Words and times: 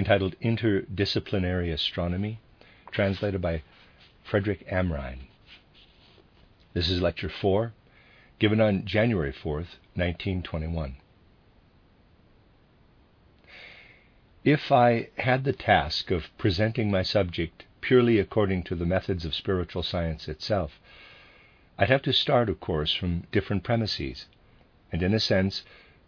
entitled 0.00 0.34
Interdisciplinary 0.40 1.70
Astronomy, 1.70 2.40
translated 2.90 3.42
by 3.42 3.62
Frederick 4.24 4.66
Amrine. 4.66 5.26
This 6.72 6.88
is 6.88 7.02
Lecture 7.02 7.28
4, 7.28 7.74
given 8.38 8.62
on 8.62 8.86
January 8.86 9.30
4th, 9.30 9.76
1921. 9.92 10.96
If 14.42 14.72
I 14.72 15.10
had 15.18 15.44
the 15.44 15.52
task 15.52 16.10
of 16.10 16.30
presenting 16.38 16.90
my 16.90 17.02
subject 17.02 17.66
purely 17.82 18.18
according 18.18 18.62
to 18.62 18.74
the 18.74 18.86
methods 18.86 19.26
of 19.26 19.34
spiritual 19.34 19.82
science 19.82 20.28
itself, 20.28 20.80
I'd 21.78 21.90
have 21.90 22.00
to 22.04 22.14
start, 22.14 22.48
of 22.48 22.58
course, 22.58 22.94
from 22.94 23.24
different 23.32 23.64
premises, 23.64 24.24
and 24.90 25.02
in 25.02 25.12
a 25.12 25.20
sense, 25.20 25.62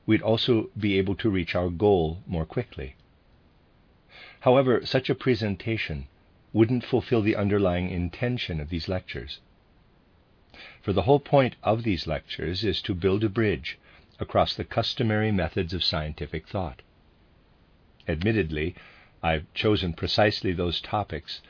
we'd 0.06 0.22
also 0.22 0.70
be 0.78 0.96
able 0.96 1.16
to 1.16 1.28
reach 1.28 1.54
our 1.54 1.68
goal 1.68 2.22
more 2.26 2.46
quickly. 2.46 2.96
However, 4.42 4.84
such 4.84 5.08
a 5.08 5.14
presentation 5.14 6.08
wouldn't 6.52 6.84
fulfill 6.84 7.22
the 7.22 7.36
underlying 7.36 7.90
intention 7.90 8.58
of 8.60 8.70
these 8.70 8.88
lectures. 8.88 9.38
For 10.80 10.92
the 10.92 11.02
whole 11.02 11.20
point 11.20 11.54
of 11.62 11.84
these 11.84 12.08
lectures 12.08 12.64
is 12.64 12.82
to 12.82 12.94
build 12.94 13.22
a 13.22 13.28
bridge 13.28 13.78
across 14.18 14.56
the 14.56 14.64
customary 14.64 15.30
methods 15.30 15.72
of 15.72 15.84
scientific 15.84 16.48
thought. 16.48 16.82
Admittedly, 18.08 18.74
I've 19.22 19.46
chosen 19.54 19.92
precisely 19.92 20.52
those 20.52 20.80
topics 20.80 21.40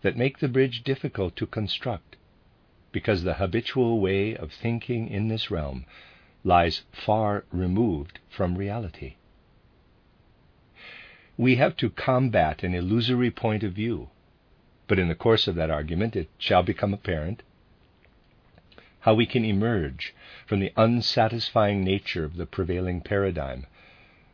that 0.00 0.16
make 0.16 0.38
the 0.38 0.48
bridge 0.48 0.82
difficult 0.82 1.36
to 1.36 1.46
construct 1.46 2.16
because 2.92 3.24
the 3.24 3.34
habitual 3.34 4.00
way 4.00 4.34
of 4.34 4.54
thinking 4.54 5.08
in 5.08 5.28
this 5.28 5.50
realm 5.50 5.84
lies 6.44 6.80
far 6.92 7.44
removed 7.52 8.20
from 8.30 8.56
reality. 8.56 9.16
We 11.38 11.54
have 11.54 11.76
to 11.76 11.90
combat 11.90 12.64
an 12.64 12.74
illusory 12.74 13.30
point 13.30 13.62
of 13.62 13.72
view, 13.72 14.10
but 14.88 14.98
in 14.98 15.06
the 15.06 15.14
course 15.14 15.46
of 15.46 15.54
that 15.54 15.70
argument 15.70 16.16
it 16.16 16.28
shall 16.36 16.64
become 16.64 16.92
apparent 16.92 17.44
how 19.00 19.14
we 19.14 19.24
can 19.24 19.44
emerge 19.44 20.14
from 20.46 20.58
the 20.58 20.72
unsatisfying 20.76 21.84
nature 21.84 22.24
of 22.24 22.36
the 22.36 22.44
prevailing 22.44 23.00
paradigm 23.00 23.66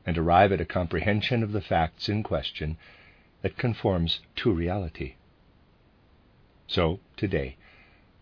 and 0.06 0.16
arrive 0.16 0.50
at 0.50 0.62
a 0.62 0.64
comprehension 0.64 1.42
of 1.42 1.52
the 1.52 1.60
facts 1.60 2.08
in 2.08 2.22
question 2.22 2.78
that 3.42 3.58
conforms 3.58 4.20
to 4.36 4.50
reality. 4.50 5.16
So, 6.66 7.00
today, 7.18 7.56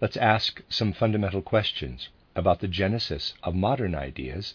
let's 0.01 0.17
ask 0.17 0.61
some 0.69 0.93
fundamental 0.93 1.41
questions 1.41 2.09
about 2.35 2.59
the 2.59 2.67
genesis 2.67 3.35
of 3.45 3.55
modern 3.55 3.95
ideas 3.95 4.55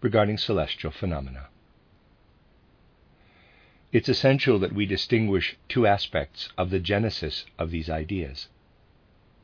regarding 0.00 0.38
celestial 0.38 0.90
phenomena. 0.90 1.46
It's 3.92 4.08
essential 4.08 4.60
that 4.60 4.72
we 4.72 4.86
distinguish 4.86 5.56
two 5.68 5.84
aspects 5.84 6.48
of 6.56 6.70
the 6.70 6.78
genesis 6.78 7.44
of 7.58 7.72
these 7.72 7.90
ideas. 7.90 8.48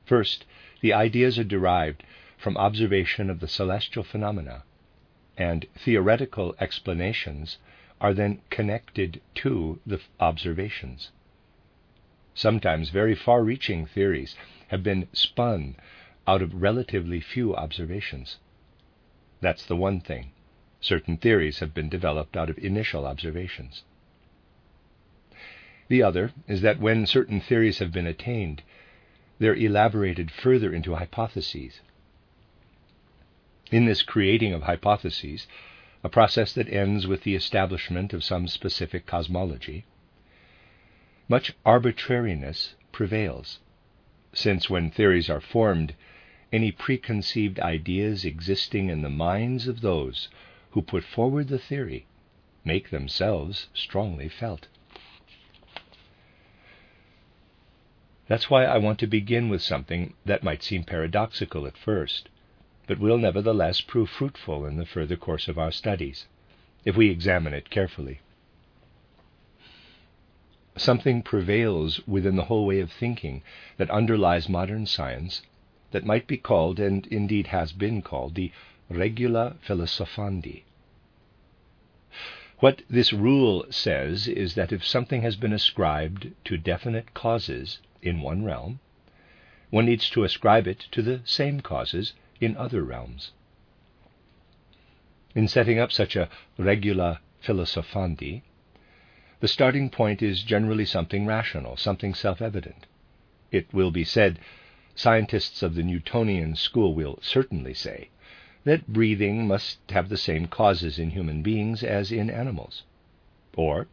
First, 0.04 0.44
the 0.80 0.92
ideas 0.92 1.36
are 1.36 1.44
derived 1.44 2.04
from 2.38 2.56
observation 2.56 3.28
of 3.28 3.40
the 3.40 3.48
celestial 3.48 4.04
phenomena, 4.04 4.62
and 5.36 5.66
theoretical 5.74 6.54
explanations 6.60 7.58
are 8.00 8.14
then 8.14 8.40
connected 8.48 9.20
to 9.34 9.80
the 9.84 10.00
observations. 10.20 11.10
Sometimes 12.32 12.90
very 12.90 13.16
far 13.16 13.42
reaching 13.42 13.84
theories 13.84 14.36
have 14.68 14.84
been 14.84 15.08
spun 15.12 15.74
out 16.28 16.40
of 16.40 16.62
relatively 16.62 17.20
few 17.20 17.56
observations. 17.56 18.38
That's 19.40 19.66
the 19.66 19.74
one 19.74 20.00
thing. 20.00 20.30
Certain 20.80 21.16
theories 21.16 21.58
have 21.58 21.74
been 21.74 21.88
developed 21.88 22.36
out 22.36 22.48
of 22.48 22.58
initial 22.58 23.06
observations. 23.06 23.82
The 25.88 26.02
other 26.02 26.32
is 26.48 26.62
that 26.62 26.80
when 26.80 27.06
certain 27.06 27.40
theories 27.40 27.78
have 27.78 27.92
been 27.92 28.08
attained, 28.08 28.62
they're 29.38 29.54
elaborated 29.54 30.32
further 30.32 30.74
into 30.74 30.96
hypotheses. 30.96 31.80
In 33.70 33.84
this 33.84 34.02
creating 34.02 34.52
of 34.52 34.64
hypotheses, 34.64 35.46
a 36.02 36.08
process 36.08 36.52
that 36.54 36.68
ends 36.72 37.06
with 37.06 37.22
the 37.22 37.36
establishment 37.36 38.12
of 38.12 38.24
some 38.24 38.48
specific 38.48 39.06
cosmology, 39.06 39.84
much 41.28 41.52
arbitrariness 41.64 42.74
prevails 42.90 43.60
since 44.32 44.68
when 44.68 44.90
theories 44.90 45.30
are 45.30 45.40
formed, 45.40 45.94
any 46.52 46.72
preconceived 46.72 47.58
ideas 47.60 48.24
existing 48.24 48.90
in 48.90 49.02
the 49.02 49.08
minds 49.08 49.66
of 49.68 49.80
those 49.80 50.28
who 50.70 50.82
put 50.82 51.04
forward 51.04 51.48
the 51.48 51.58
theory 51.58 52.06
make 52.64 52.90
themselves 52.90 53.68
strongly 53.72 54.28
felt. 54.28 54.66
That's 58.28 58.50
why 58.50 58.64
I 58.64 58.78
want 58.78 58.98
to 59.00 59.06
begin 59.06 59.48
with 59.48 59.62
something 59.62 60.14
that 60.24 60.42
might 60.42 60.62
seem 60.62 60.84
paradoxical 60.84 61.66
at 61.66 61.76
first, 61.76 62.28
but 62.86 62.98
will 62.98 63.18
nevertheless 63.18 63.80
prove 63.80 64.10
fruitful 64.10 64.66
in 64.66 64.76
the 64.76 64.86
further 64.86 65.16
course 65.16 65.48
of 65.48 65.58
our 65.58 65.70
studies, 65.70 66.26
if 66.84 66.96
we 66.96 67.10
examine 67.10 67.54
it 67.54 67.70
carefully 67.70 68.20
something 70.76 71.22
prevails 71.22 72.06
within 72.06 72.36
the 72.36 72.44
whole 72.44 72.66
way 72.66 72.80
of 72.80 72.92
thinking 72.92 73.42
that 73.78 73.90
underlies 73.90 74.48
modern 74.48 74.84
science 74.84 75.42
that 75.90 76.04
might 76.04 76.26
be 76.26 76.36
called, 76.36 76.78
and 76.78 77.06
indeed 77.06 77.46
has 77.46 77.72
been 77.72 78.02
called, 78.02 78.34
the 78.34 78.52
regula 78.90 79.56
philosophandi. 79.66 80.64
What 82.58 82.82
this 82.90 83.12
rule 83.12 83.64
says 83.70 84.28
is 84.28 84.54
that 84.54 84.72
if 84.72 84.84
something 84.84 85.22
has 85.22 85.36
been 85.36 85.52
ascribed 85.52 86.32
to 86.44 86.56
definite 86.58 87.14
causes 87.14 87.78
in 88.06 88.20
one 88.20 88.44
realm, 88.44 88.78
one 89.70 89.86
needs 89.86 90.08
to 90.10 90.24
ascribe 90.24 90.66
it 90.66 90.86
to 90.92 91.02
the 91.02 91.20
same 91.24 91.60
causes 91.60 92.14
in 92.40 92.56
other 92.56 92.82
realms. 92.82 93.32
In 95.34 95.48
setting 95.48 95.78
up 95.78 95.92
such 95.92 96.16
a 96.16 96.28
regula 96.56 97.20
philosophandi, 97.42 98.42
the 99.40 99.48
starting 99.48 99.90
point 99.90 100.22
is 100.22 100.42
generally 100.42 100.86
something 100.86 101.26
rational, 101.26 101.76
something 101.76 102.14
self 102.14 102.40
evident. 102.40 102.86
It 103.52 103.66
will 103.72 103.90
be 103.90 104.04
said, 104.04 104.38
scientists 104.94 105.62
of 105.62 105.74
the 105.74 105.82
Newtonian 105.82 106.56
school 106.56 106.94
will 106.94 107.18
certainly 107.20 107.74
say, 107.74 108.08
that 108.64 108.88
breathing 108.88 109.46
must 109.46 109.78
have 109.90 110.08
the 110.08 110.16
same 110.16 110.46
causes 110.46 110.98
in 110.98 111.10
human 111.10 111.42
beings 111.42 111.82
as 111.82 112.10
in 112.10 112.30
animals, 112.30 112.82
or 113.56 113.88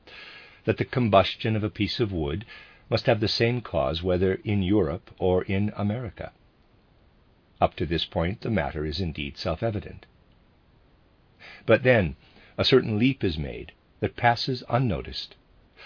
that 0.66 0.78
the 0.78 0.86
combustion 0.86 1.56
of 1.56 1.64
a 1.64 1.70
piece 1.70 2.00
of 2.00 2.14
wood 2.14 2.46
must 2.94 3.08
have 3.08 3.22
the 3.22 3.28
same 3.28 3.60
cause 3.60 4.04
whether 4.04 4.36
in 4.44 4.62
Europe 4.62 5.10
or 5.18 5.42
in 5.46 5.74
America. 5.76 6.32
Up 7.60 7.76
to 7.76 7.88
this 7.88 8.06
point, 8.06 8.42
the 8.42 8.52
matter 8.52 8.86
is 8.86 9.00
indeed 9.00 9.36
self 9.36 9.64
evident. 9.64 10.06
But 11.66 11.82
then 11.82 12.16
a 12.56 12.64
certain 12.64 13.00
leap 13.00 13.24
is 13.24 13.36
made 13.36 13.72
that 14.00 14.16
passes 14.16 14.64
unnoticed. 14.70 15.36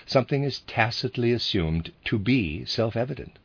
Something 0.06 0.44
is 0.44 0.60
tacitly 0.60 1.32
assumed 1.32 1.94
to 2.04 2.20
be 2.20 2.66
self 2.66 2.98
evident. 2.98 3.40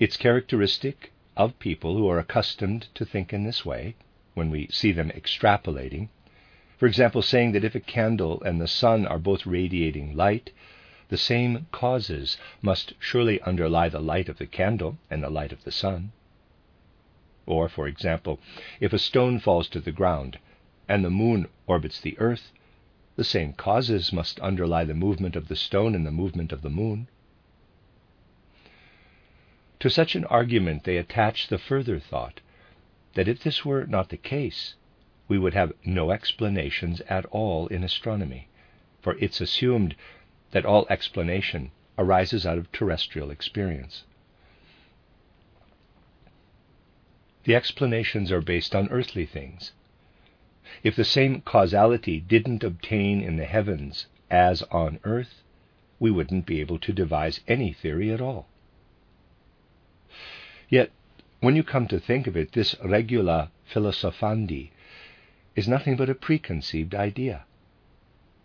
It's 0.00 0.16
characteristic 0.16 1.12
of 1.36 1.58
people 1.58 1.98
who 1.98 2.08
are 2.08 2.18
accustomed 2.18 2.88
to 2.94 3.04
think 3.04 3.34
in 3.34 3.44
this 3.44 3.62
way, 3.62 3.94
when 4.32 4.48
we 4.48 4.68
see 4.68 4.90
them 4.90 5.10
extrapolating, 5.10 6.08
for 6.78 6.86
example, 6.86 7.20
saying 7.20 7.52
that 7.52 7.64
if 7.64 7.74
a 7.74 7.80
candle 7.80 8.42
and 8.42 8.58
the 8.58 8.66
sun 8.66 9.06
are 9.06 9.18
both 9.18 9.44
radiating 9.44 10.16
light, 10.16 10.50
the 11.08 11.16
same 11.16 11.66
causes 11.70 12.36
must 12.60 12.92
surely 12.98 13.40
underlie 13.42 13.88
the 13.88 14.00
light 14.00 14.28
of 14.28 14.38
the 14.38 14.46
candle 14.46 14.98
and 15.10 15.22
the 15.22 15.30
light 15.30 15.52
of 15.52 15.64
the 15.64 15.70
sun. 15.70 16.12
Or, 17.46 17.68
for 17.68 17.86
example, 17.86 18.40
if 18.80 18.92
a 18.92 18.98
stone 18.98 19.38
falls 19.38 19.68
to 19.68 19.80
the 19.80 19.92
ground, 19.92 20.38
and 20.88 21.04
the 21.04 21.10
moon 21.10 21.48
orbits 21.66 22.00
the 22.00 22.18
earth, 22.18 22.52
the 23.14 23.24
same 23.24 23.52
causes 23.52 24.12
must 24.12 24.40
underlie 24.40 24.84
the 24.84 24.94
movement 24.94 25.36
of 25.36 25.48
the 25.48 25.56
stone 25.56 25.94
and 25.94 26.04
the 26.04 26.10
movement 26.10 26.52
of 26.52 26.62
the 26.62 26.70
moon. 26.70 27.08
To 29.80 29.88
such 29.88 30.16
an 30.16 30.24
argument 30.24 30.84
they 30.84 30.96
attach 30.96 31.48
the 31.48 31.58
further 31.58 32.00
thought 32.00 32.40
that 33.14 33.28
if 33.28 33.42
this 33.42 33.64
were 33.64 33.86
not 33.86 34.08
the 34.08 34.16
case, 34.16 34.74
we 35.28 35.38
would 35.38 35.54
have 35.54 35.72
no 35.84 36.10
explanations 36.10 37.00
at 37.02 37.24
all 37.26 37.66
in 37.68 37.84
astronomy, 37.84 38.48
for 39.00 39.16
it's 39.18 39.40
assumed 39.40 39.94
that 40.56 40.64
all 40.64 40.86
explanation 40.88 41.70
arises 41.98 42.46
out 42.46 42.56
of 42.56 42.72
terrestrial 42.72 43.30
experience. 43.30 44.04
The 47.44 47.54
explanations 47.54 48.32
are 48.32 48.40
based 48.40 48.74
on 48.74 48.88
earthly 48.88 49.26
things. 49.26 49.72
If 50.82 50.96
the 50.96 51.04
same 51.04 51.42
causality 51.42 52.20
didn't 52.20 52.64
obtain 52.64 53.20
in 53.20 53.36
the 53.36 53.44
heavens 53.44 54.06
as 54.30 54.62
on 54.70 54.98
earth, 55.04 55.42
we 56.00 56.10
wouldn't 56.10 56.46
be 56.46 56.62
able 56.62 56.78
to 56.78 56.92
devise 56.94 57.40
any 57.46 57.74
theory 57.74 58.10
at 58.10 58.22
all. 58.22 58.48
Yet, 60.70 60.90
when 61.40 61.54
you 61.54 61.64
come 61.64 61.86
to 61.88 62.00
think 62.00 62.26
of 62.26 62.34
it, 62.34 62.52
this 62.52 62.74
regula 62.82 63.50
philosophandi 63.70 64.70
is 65.54 65.68
nothing 65.68 65.96
but 65.96 66.08
a 66.08 66.14
preconceived 66.14 66.94
idea. 66.94 67.44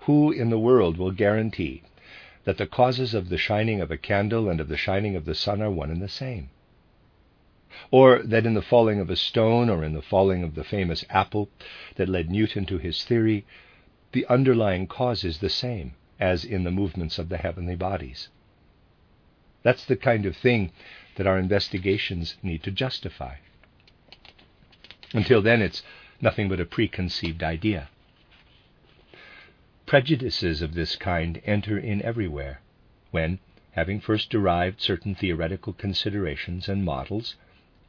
Who 0.01 0.33
in 0.33 0.49
the 0.49 0.59
world 0.59 0.97
will 0.97 1.11
guarantee 1.11 1.83
that 2.43 2.57
the 2.57 2.67
causes 2.67 3.13
of 3.13 3.29
the 3.29 3.37
shining 3.37 3.81
of 3.81 3.91
a 3.91 3.97
candle 3.97 4.49
and 4.49 4.59
of 4.59 4.67
the 4.67 4.77
shining 4.77 5.15
of 5.15 5.25
the 5.25 5.35
sun 5.35 5.61
are 5.61 5.71
one 5.71 5.91
and 5.91 6.01
the 6.01 6.09
same? 6.09 6.49
Or 7.89 8.21
that 8.23 8.45
in 8.45 8.53
the 8.53 8.61
falling 8.61 8.99
of 8.99 9.09
a 9.09 9.15
stone 9.15 9.69
or 9.69 9.83
in 9.83 9.93
the 9.93 10.01
falling 10.01 10.43
of 10.43 10.55
the 10.55 10.63
famous 10.63 11.05
apple 11.09 11.49
that 11.95 12.09
led 12.09 12.29
Newton 12.29 12.65
to 12.65 12.77
his 12.77 13.03
theory, 13.05 13.45
the 14.11 14.25
underlying 14.27 14.87
cause 14.87 15.23
is 15.23 15.39
the 15.39 15.49
same 15.49 15.93
as 16.19 16.43
in 16.43 16.63
the 16.63 16.71
movements 16.71 17.17
of 17.17 17.29
the 17.29 17.37
heavenly 17.37 17.75
bodies. 17.75 18.29
That's 19.63 19.85
the 19.85 19.95
kind 19.95 20.25
of 20.25 20.35
thing 20.35 20.71
that 21.15 21.27
our 21.27 21.37
investigations 21.37 22.35
need 22.41 22.63
to 22.63 22.71
justify. 22.71 23.35
Until 25.13 25.41
then, 25.41 25.61
it's 25.61 25.83
nothing 26.19 26.49
but 26.49 26.59
a 26.59 26.65
preconceived 26.65 27.43
idea. 27.43 27.89
Prejudices 29.91 30.61
of 30.61 30.73
this 30.73 30.95
kind 30.95 31.41
enter 31.43 31.77
in 31.77 32.01
everywhere, 32.01 32.61
when, 33.09 33.39
having 33.71 33.99
first 33.99 34.29
derived 34.29 34.79
certain 34.79 35.15
theoretical 35.15 35.73
considerations 35.73 36.69
and 36.69 36.85
models 36.85 37.35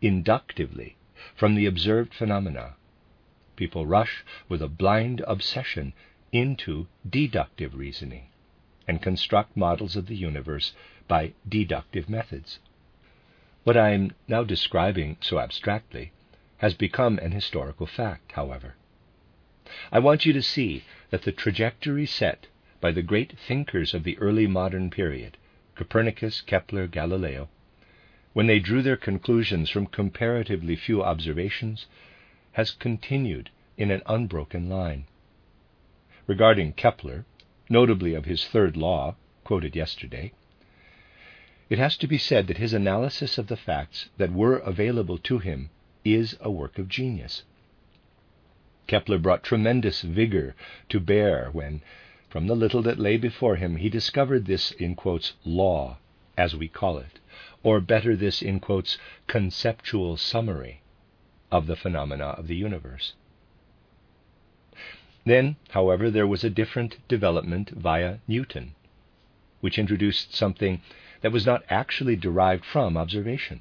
inductively 0.01 0.97
from 1.37 1.55
the 1.55 1.65
observed 1.65 2.13
phenomena, 2.13 2.75
people 3.55 3.87
rush 3.87 4.25
with 4.49 4.61
a 4.61 4.67
blind 4.67 5.21
obsession 5.29 5.93
into 6.33 6.89
deductive 7.09 7.73
reasoning 7.73 8.27
and 8.89 9.01
construct 9.01 9.57
models 9.57 9.95
of 9.95 10.07
the 10.07 10.17
universe 10.17 10.73
by 11.07 11.35
deductive 11.49 12.09
methods. 12.09 12.59
What 13.63 13.77
I 13.77 13.91
am 13.91 14.11
now 14.27 14.43
describing 14.43 15.19
so 15.21 15.39
abstractly 15.39 16.11
has 16.57 16.75
become 16.75 17.21
an 17.21 17.31
historical 17.31 17.87
fact, 17.87 18.33
however. 18.33 18.75
I 19.91 20.01
want 20.01 20.27
you 20.27 20.35
to 20.35 20.43
see 20.43 20.85
that 21.09 21.23
the 21.23 21.33
trajectory 21.33 22.05
set 22.05 22.47
by 22.83 22.93
the 22.93 23.01
great 23.01 23.39
thinkers 23.39 23.95
of 23.95 24.05
the 24.05 24.19
early 24.19 24.47
modern 24.47 24.91
period, 24.91 25.39
Copernicus, 25.77 26.43
Kepler, 26.43 26.87
Galileo, 26.87 27.49
when 28.35 28.49
they 28.49 28.59
drew 28.59 28.83
their 28.83 28.99
conclusions 28.99 29.71
from 29.71 29.87
comparatively 29.87 30.77
few 30.77 31.03
observations, 31.03 31.87
has 32.53 32.71
continued 32.71 33.49
in 33.79 33.91
an 33.91 34.03
unbroken 34.05 34.69
line. 34.69 35.07
Regarding 36.27 36.75
Kepler, 36.75 37.25
notably 37.71 38.13
of 38.13 38.27
his 38.27 38.47
third 38.47 38.77
law, 38.77 39.17
quoted 39.43 39.75
yesterday, 39.75 40.33
it 41.71 41.79
has 41.79 41.97
to 41.97 42.07
be 42.07 42.19
said 42.19 42.47
that 42.49 42.59
his 42.59 42.75
analysis 42.75 43.39
of 43.39 43.47
the 43.47 43.57
facts 43.57 44.11
that 44.19 44.33
were 44.33 44.59
available 44.59 45.17
to 45.17 45.39
him 45.39 45.71
is 46.05 46.37
a 46.43 46.51
work 46.51 46.79
of 46.79 46.89
genius. 46.89 47.45
Kepler 48.89 49.19
brought 49.19 49.45
tremendous 49.45 50.03
vigor 50.03 50.57
to 50.89 50.99
bear 50.99 51.51
when, 51.53 51.83
from 52.29 52.49
the 52.49 52.57
little 52.57 52.83
that 52.83 52.99
lay 52.99 53.17
before 53.17 53.55
him, 53.55 53.77
he 53.77 53.89
discovered 53.89 54.47
this, 54.47 54.73
in 54.73 54.97
quotes, 54.97 55.35
law, 55.45 55.99
as 56.37 56.57
we 56.57 56.67
call 56.67 56.99
it, 56.99 57.21
or 57.63 57.81
better, 57.81 58.17
this, 58.17 58.43
in 58.43 58.59
quotes, 58.59 58.99
conceptual 59.29 60.17
summary 60.17 60.81
of 61.53 61.69
the 61.69 61.77
phenomena 61.77 62.25
of 62.31 62.49
the 62.49 62.57
universe. 62.57 63.13
Then, 65.25 65.55
however, 65.71 66.11
there 66.11 66.27
was 66.27 66.43
a 66.43 66.51
different 66.51 67.07
development 67.07 67.71
via 67.71 68.19
Newton, 68.27 68.75
which 69.61 69.79
introduced 69.79 70.35
something 70.35 70.83
that 71.21 71.31
was 71.31 71.47
not 71.47 71.63
actually 71.71 72.17
derived 72.17 72.65
from 72.65 72.97
observation, 72.97 73.61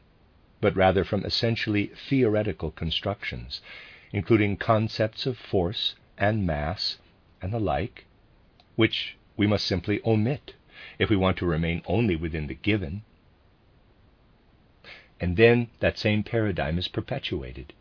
but 0.62 0.76
rather 0.76 1.04
from 1.04 1.24
essentially 1.24 1.92
theoretical 2.10 2.72
constructions 2.72 3.62
including 4.13 4.58
concepts 4.58 5.25
of 5.25 5.38
force 5.38 5.96
and 6.18 6.46
mass 6.46 6.98
and 7.42 7.54
the 7.54 7.60
like, 7.60 8.06
which 8.75 9.16
we 9.38 9.48
must 9.48 9.66
simply 9.66 10.02
omit 10.06 10.54
if 11.00 11.10
we 11.10 11.16
want 11.16 11.38
to 11.38 11.46
remain 11.46 11.81
only 11.86 12.16
within 12.16 12.48
the 12.48 12.56
given. 12.56 13.04
And 15.19 15.38
then 15.38 15.69
that 15.80 15.98
same 15.98 16.24
paradigm 16.24 16.78
is 16.78 16.88
perpetuated. 16.88 17.74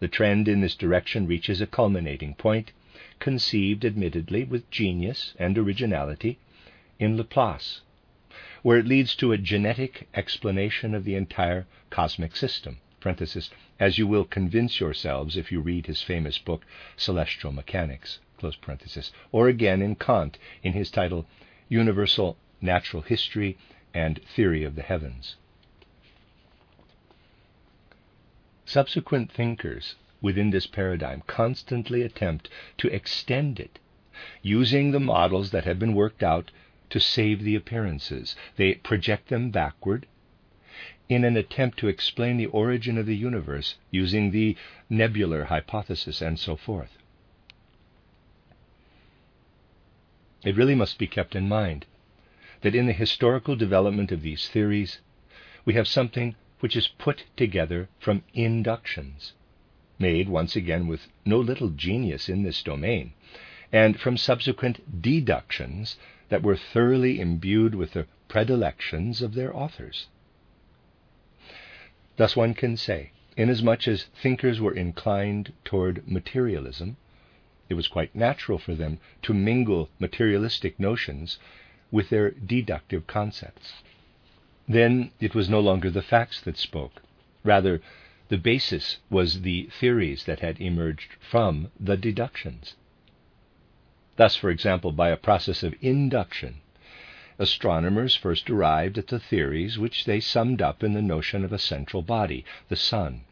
The 0.00 0.08
trend 0.08 0.48
in 0.48 0.60
this 0.60 0.74
direction 0.74 1.26
reaches 1.26 1.60
a 1.60 1.66
culminating 1.66 2.34
point, 2.34 2.72
conceived 3.18 3.84
admittedly 3.84 4.44
with 4.44 4.70
genius 4.70 5.34
and 5.38 5.56
originality 5.56 6.38
in 6.98 7.16
Laplace, 7.16 7.82
where 8.62 8.78
it 8.78 8.86
leads 8.86 9.14
to 9.16 9.32
a 9.32 9.38
genetic 9.38 10.08
explanation 10.14 10.94
of 10.94 11.04
the 11.04 11.14
entire 11.14 11.66
cosmic 11.90 12.34
system 12.34 12.78
as 13.78 13.98
you 13.98 14.06
will 14.06 14.24
convince 14.24 14.80
yourselves 14.80 15.36
if 15.36 15.52
you 15.52 15.60
read 15.60 15.86
his 15.86 16.02
famous 16.02 16.38
book, 16.38 16.66
Celestial 16.96 17.52
Mechanics, 17.52 18.18
or 19.30 19.46
again 19.46 19.80
in 19.80 19.94
Kant 19.94 20.38
in 20.64 20.72
his 20.72 20.90
title, 20.90 21.24
Universal 21.68 22.36
Natural 22.60 23.02
History 23.02 23.56
and 23.94 24.20
Theory 24.24 24.64
of 24.64 24.74
the 24.74 24.82
Heavens. 24.82 25.36
Subsequent 28.64 29.30
thinkers 29.30 29.94
within 30.20 30.50
this 30.50 30.66
paradigm 30.66 31.22
constantly 31.28 32.02
attempt 32.02 32.48
to 32.78 32.88
extend 32.88 33.60
it, 33.60 33.78
using 34.42 34.90
the 34.90 34.98
models 34.98 35.52
that 35.52 35.64
have 35.64 35.78
been 35.78 35.94
worked 35.94 36.24
out 36.24 36.50
to 36.90 36.98
save 36.98 37.44
the 37.44 37.54
appearances. 37.54 38.34
They 38.56 38.74
project 38.74 39.28
them 39.28 39.50
backward 39.50 40.06
in 41.08 41.24
an 41.24 41.36
attempt 41.36 41.78
to 41.78 41.88
explain 41.88 42.36
the 42.36 42.46
origin 42.46 42.98
of 42.98 43.06
the 43.06 43.16
universe 43.16 43.76
using 43.90 44.30
the 44.30 44.56
nebular 44.90 45.44
hypothesis 45.44 46.20
and 46.20 46.38
so 46.38 46.56
forth. 46.56 46.98
It 50.44 50.56
really 50.56 50.74
must 50.74 50.98
be 50.98 51.06
kept 51.06 51.34
in 51.34 51.48
mind 51.48 51.86
that 52.60 52.74
in 52.74 52.86
the 52.86 52.92
historical 52.92 53.56
development 53.56 54.10
of 54.12 54.22
these 54.22 54.48
theories, 54.48 55.00
we 55.64 55.74
have 55.74 55.88
something 55.88 56.34
which 56.60 56.76
is 56.76 56.88
put 56.88 57.24
together 57.36 57.88
from 57.98 58.22
inductions, 58.34 59.32
made 59.98 60.28
once 60.28 60.56
again 60.56 60.86
with 60.86 61.08
no 61.24 61.38
little 61.38 61.70
genius 61.70 62.28
in 62.28 62.42
this 62.42 62.62
domain, 62.62 63.12
and 63.72 64.00
from 64.00 64.16
subsequent 64.16 65.02
deductions 65.02 65.96
that 66.28 66.42
were 66.42 66.56
thoroughly 66.56 67.20
imbued 67.20 67.74
with 67.74 67.92
the 67.92 68.06
predilections 68.28 69.22
of 69.22 69.34
their 69.34 69.54
authors. 69.54 70.06
Thus 72.16 72.34
one 72.34 72.54
can 72.54 72.78
say, 72.78 73.10
inasmuch 73.36 73.86
as 73.86 74.04
thinkers 74.04 74.58
were 74.58 74.74
inclined 74.74 75.52
toward 75.64 76.08
materialism, 76.08 76.96
it 77.68 77.74
was 77.74 77.88
quite 77.88 78.14
natural 78.14 78.58
for 78.58 78.74
them 78.74 78.98
to 79.22 79.34
mingle 79.34 79.90
materialistic 79.98 80.80
notions 80.80 81.38
with 81.90 82.08
their 82.08 82.30
deductive 82.30 83.06
concepts. 83.06 83.82
Then 84.66 85.10
it 85.20 85.34
was 85.34 85.50
no 85.50 85.60
longer 85.60 85.90
the 85.90 86.00
facts 86.00 86.40
that 86.40 86.56
spoke. 86.56 87.02
Rather, 87.44 87.82
the 88.28 88.38
basis 88.38 88.98
was 89.10 89.42
the 89.42 89.64
theories 89.78 90.24
that 90.24 90.40
had 90.40 90.60
emerged 90.60 91.12
from 91.20 91.70
the 91.78 91.96
deductions. 91.96 92.76
Thus, 94.16 94.34
for 94.36 94.48
example, 94.48 94.90
by 94.90 95.10
a 95.10 95.16
process 95.16 95.62
of 95.62 95.74
induction, 95.82 96.62
astronomers 97.38 98.14
first 98.14 98.48
arrived 98.48 98.98
at 98.98 99.08
the 99.08 99.20
theories 99.20 99.78
which 99.78 100.04
they 100.04 100.20
summed 100.20 100.62
up 100.62 100.82
in 100.82 100.92
the 100.92 101.02
notion 101.02 101.44
of 101.44 101.52
a 101.52 101.58
central 101.58 102.02
body, 102.02 102.44
the 102.68 102.76
sun, 102.76 103.22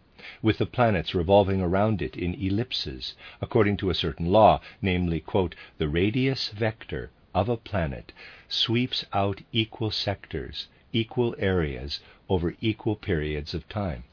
with 0.43 0.59
the 0.59 0.67
planets 0.67 1.15
revolving 1.15 1.61
around 1.61 2.01
it 2.03 2.17
in 2.17 2.35
ellipses, 2.35 3.15
according 3.41 3.77
to 3.77 3.91
a 3.91 3.95
certain 3.95 4.27
law, 4.27 4.61
namely, 4.83 5.21
quote, 5.21 5.55
the 5.79 5.89
radius 5.89 6.49
vector 6.51 7.11
of 7.35 7.49
a 7.49 7.57
planet 7.57 8.13
sweeps 8.49 9.05
out 9.13 9.41
equal 9.53 9.91
sectors, 9.91 10.69
equal 10.93 11.35
areas, 11.39 12.01
over 12.29 12.55
equal 12.61 12.97
periods 12.97 13.55
of 13.55 13.69
time. 13.69 14.05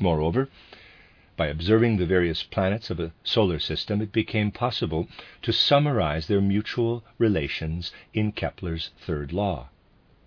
Moreover, 0.00 0.48
by 1.36 1.46
observing 1.48 1.96
the 1.96 2.06
various 2.06 2.42
planets 2.42 2.90
of 2.90 3.00
a 3.00 3.12
solar 3.24 3.58
system, 3.58 4.00
it 4.00 4.12
became 4.12 4.50
possible 4.50 5.08
to 5.42 5.52
summarize 5.52 6.26
their 6.26 6.40
mutual 6.40 7.02
relations 7.18 7.92
in 8.12 8.32
Kepler's 8.32 8.90
third 8.98 9.32
law. 9.32 9.68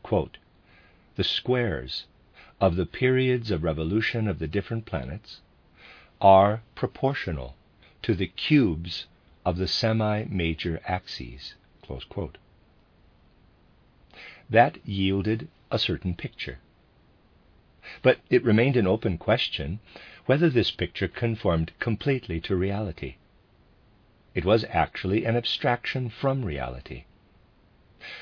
Quote, 0.03 0.37
the 1.15 1.23
squares 1.23 2.05
of 2.59 2.75
the 2.75 2.85
periods 2.85 3.51
of 3.51 3.63
revolution 3.63 4.27
of 4.27 4.39
the 4.39 4.47
different 4.47 4.85
planets 4.85 5.41
are 6.19 6.61
proportional 6.75 7.55
to 8.01 8.13
the 8.13 8.27
cubes 8.27 9.05
of 9.45 9.57
the 9.57 9.67
semi 9.67 10.25
major 10.25 10.81
axes. 10.85 11.55
That 14.49 14.85
yielded 14.85 15.47
a 15.71 15.79
certain 15.79 16.15
picture. 16.15 16.59
But 18.01 18.19
it 18.29 18.43
remained 18.43 18.75
an 18.75 18.85
open 18.85 19.17
question 19.17 19.79
whether 20.25 20.49
this 20.49 20.71
picture 20.71 21.07
conformed 21.07 21.71
completely 21.79 22.41
to 22.41 22.55
reality. 22.55 23.15
It 24.35 24.43
was 24.43 24.65
actually 24.65 25.23
an 25.25 25.37
abstraction 25.37 26.09
from 26.09 26.43
reality. 26.43 27.05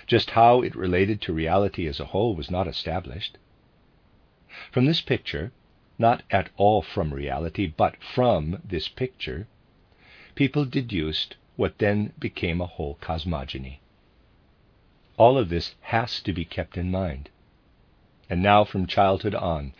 Just 0.08 0.32
how 0.32 0.62
it 0.62 0.76
related 0.76 1.20
to 1.22 1.34
reality 1.34 1.88
as 1.88 2.00
a 2.00 2.06
whole 2.06 2.36
was 2.36 2.52
not 2.52 2.68
established. 2.68 3.38
From 4.72 4.86
this 4.86 5.02
picture, 5.02 5.52
not 5.98 6.24
at 6.30 6.50
all 6.58 6.82
from 6.82 7.14
reality, 7.14 7.66
but 7.66 8.02
from 8.02 8.62
this 8.64 8.88
picture, 8.88 9.48
people 10.36 10.66
deduced 10.66 11.36
what 11.56 11.80
then 11.80 12.14
became 12.20 12.62
a 12.62 12.66
whole 12.68 12.96
cosmogony. 13.02 13.82
All 15.18 15.38
of 15.38 15.50
this 15.50 15.76
has 15.82 16.22
to 16.22 16.34
be 16.34 16.46
kept 16.46 16.78
in 16.78 16.92
mind. 16.92 17.30
And 18.29 18.41
now, 18.41 18.63
from 18.63 18.88
childhood 18.88 19.36
on, 19.36 19.74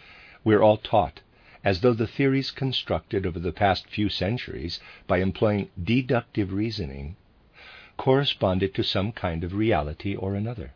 we're 0.44 0.62
all 0.62 0.78
taught 0.78 1.22
as 1.64 1.82
though 1.82 1.94
the 1.94 2.08
theories 2.08 2.52
constructed 2.52 3.26
over 3.26 3.40
the 3.40 3.52
past 3.52 3.88
few 3.90 4.08
centuries 4.08 4.80
by 5.08 5.18
employing 5.18 5.70
deductive 5.84 6.54
reasoning 6.54 7.16
corresponded 7.98 8.74
to 8.76 8.84
some 8.84 9.12
kind 9.12 9.44
of 9.44 9.54
reality 9.54 10.16
or 10.16 10.36
another. 10.36 10.72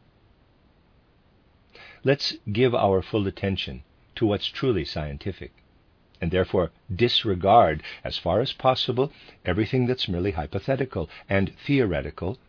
Let's 2.04 2.38
give 2.52 2.74
our 2.74 3.02
full 3.02 3.28
attention 3.28 3.84
to 4.16 4.26
what's 4.26 4.48
truly 4.48 4.86
scientific, 4.86 5.52
and 6.20 6.32
therefore 6.32 6.72
disregard, 6.94 7.84
as 8.04 8.18
far 8.18 8.42
as 8.42 8.54
possible, 8.54 9.12
everything 9.46 9.86
that's 9.86 10.08
merely 10.08 10.32
hypothetical 10.32 11.10
and 11.30 11.54
theoretical 11.66 12.40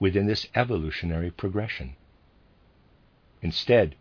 within 0.00 0.26
this 0.26 0.48
evolutionary 0.54 1.30
progression. 1.30 1.96
Instead, 3.40 3.94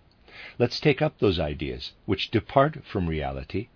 let's 0.58 0.80
take 0.80 1.02
up 1.02 1.20
those 1.20 1.40
ideas 1.40 1.94
which 2.06 2.32
depart 2.32 2.86
from 2.86 3.08
reality 3.08 3.68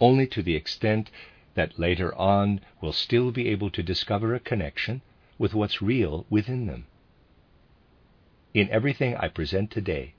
only 0.00 0.26
to 0.26 0.42
the 0.42 0.56
extent 0.56 1.10
that 1.54 1.78
later 1.78 2.14
on 2.16 2.60
we'll 2.80 2.92
still 2.92 3.30
be 3.30 3.48
able 3.48 3.70
to 3.70 3.82
discover 3.82 4.34
a 4.34 4.40
connection 4.40 5.00
with 5.38 5.54
what's 5.54 5.82
real 5.82 6.26
within 6.28 6.66
them. 6.66 6.86
In 8.54 8.68
everything 8.70 9.16
I 9.16 9.28
present 9.28 9.70
today, 9.70 10.14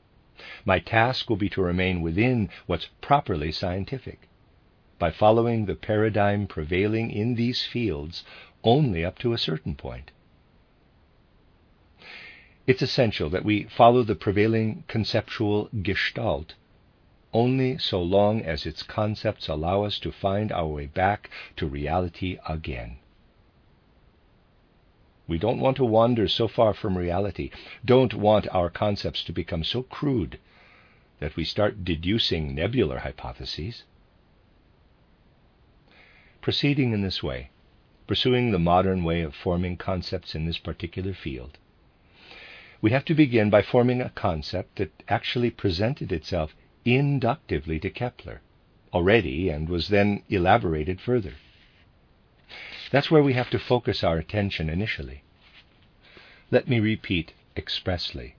my 0.65 0.79
task 0.79 1.29
will 1.29 1.37
be 1.37 1.49
to 1.49 1.61
remain 1.61 2.01
within 2.01 2.49
what's 2.65 2.89
properly 3.01 3.51
scientific, 3.51 4.27
by 4.97 5.11
following 5.11 5.65
the 5.65 5.75
paradigm 5.75 6.47
prevailing 6.47 7.11
in 7.11 7.35
these 7.35 7.63
fields 7.63 8.23
only 8.63 9.05
up 9.05 9.19
to 9.19 9.33
a 9.33 9.37
certain 9.37 9.75
point. 9.75 10.11
It's 12.65 12.81
essential 12.81 13.29
that 13.29 13.43
we 13.43 13.63
follow 13.63 14.03
the 14.03 14.15
prevailing 14.15 14.85
conceptual 14.87 15.69
gestalt 15.81 16.53
only 17.33 17.77
so 17.77 18.01
long 18.01 18.41
as 18.41 18.65
its 18.65 18.83
concepts 18.83 19.47
allow 19.47 19.83
us 19.83 19.99
to 19.99 20.11
find 20.11 20.51
our 20.51 20.67
way 20.67 20.85
back 20.85 21.29
to 21.57 21.67
reality 21.67 22.37
again. 22.47 22.97
We 25.27 25.37
don't 25.37 25.59
want 25.59 25.77
to 25.77 25.85
wander 25.85 26.27
so 26.27 26.47
far 26.47 26.73
from 26.73 26.97
reality, 26.97 27.49
don't 27.83 28.13
want 28.13 28.47
our 28.53 28.69
concepts 28.69 29.23
to 29.23 29.33
become 29.33 29.63
so 29.63 29.83
crude 29.83 30.39
that 31.19 31.35
we 31.35 31.43
start 31.43 31.83
deducing 31.83 32.53
nebular 32.53 32.99
hypotheses. 32.99 33.83
Proceeding 36.41 36.91
in 36.93 37.01
this 37.01 37.23
way, 37.23 37.49
pursuing 38.05 38.51
the 38.51 38.59
modern 38.59 39.03
way 39.03 39.21
of 39.21 39.33
forming 39.33 39.77
concepts 39.77 40.35
in 40.35 40.45
this 40.45 40.57
particular 40.57 41.13
field, 41.13 41.57
we 42.83 42.91
have 42.91 43.05
to 43.05 43.15
begin 43.15 43.49
by 43.49 43.61
forming 43.61 44.01
a 44.01 44.09
concept 44.09 44.75
that 44.75 44.91
actually 45.07 45.49
presented 45.49 46.11
itself 46.11 46.53
inductively 46.83 47.79
to 47.79 47.89
Kepler 47.89 48.41
already 48.93 49.47
and 49.47 49.69
was 49.69 49.87
then 49.87 50.21
elaborated 50.27 50.99
further. 50.99 51.35
That's 52.91 53.09
where 53.09 53.23
we 53.23 53.35
have 53.35 53.49
to 53.51 53.57
focus 53.57 54.03
our 54.03 54.17
attention 54.17 54.69
initially. 54.69 55.23
Let 56.51 56.67
me 56.67 56.81
repeat 56.81 57.31
expressly. 57.55 58.35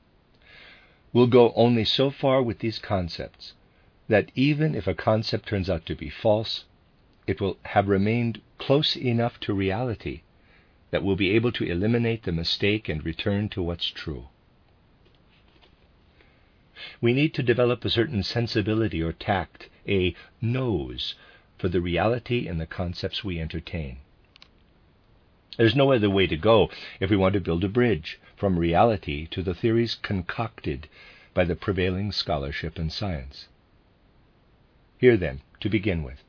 We'll 1.15 1.27
go 1.27 1.55
only 1.57 1.87
so 1.87 2.11
far 2.11 2.43
with 2.43 2.59
these 2.59 2.79
concepts 2.79 3.55
that 4.09 4.31
even 4.35 4.75
if 4.75 4.87
a 4.87 4.95
concept 4.95 5.49
turns 5.49 5.71
out 5.71 5.87
to 5.87 5.95
be 5.95 6.11
false, 6.11 6.67
it 7.27 7.41
will 7.41 7.57
have 7.63 7.89
remained 7.89 8.43
close 8.59 8.95
enough 8.95 9.41
to 9.41 9.55
reality 9.55 10.21
that 10.91 11.03
we'll 11.03 11.17
be 11.17 11.31
able 11.31 11.53
to 11.53 11.65
eliminate 11.65 12.25
the 12.25 12.33
mistake 12.33 12.91
and 12.91 13.07
return 13.07 13.49
to 13.49 13.63
what's 13.63 13.87
true. 13.87 14.29
We 17.01 17.13
need 17.13 17.35
to 17.35 17.43
develop 17.43 17.85
a 17.85 17.91
certain 17.91 18.23
sensibility 18.23 19.03
or 19.03 19.13
tact, 19.13 19.69
a 19.89 20.15
nose, 20.41 21.15
for 21.59 21.69
the 21.69 21.81
reality 21.81 22.47
in 22.47 22.59
the 22.59 22.67
concepts 22.67 23.25
we 23.25 23.41
entertain. 23.41 23.99
There's 25.57 25.77
no 25.77 25.93
other 25.93 26.11
way 26.11 26.27
to 26.27 26.37
go 26.37 26.71
if 27.01 27.11
we 27.11 27.17
want 27.17 27.35
to 27.35 27.41
build 27.41 27.63
a 27.65 27.69
bridge 27.69 28.19
from 28.37 28.59
reality 28.59 29.27
to 29.29 29.43
the 29.43 29.55
theories 29.55 29.95
concocted 29.95 30.89
by 31.33 31.45
the 31.45 31.57
prevailing 31.57 32.13
scholarship 32.13 32.79
and 32.79 32.93
science. 32.93 33.49
Here, 34.99 35.17
then, 35.17 35.43
to 35.61 35.69
begin 35.69 36.03
with, 36.03 36.25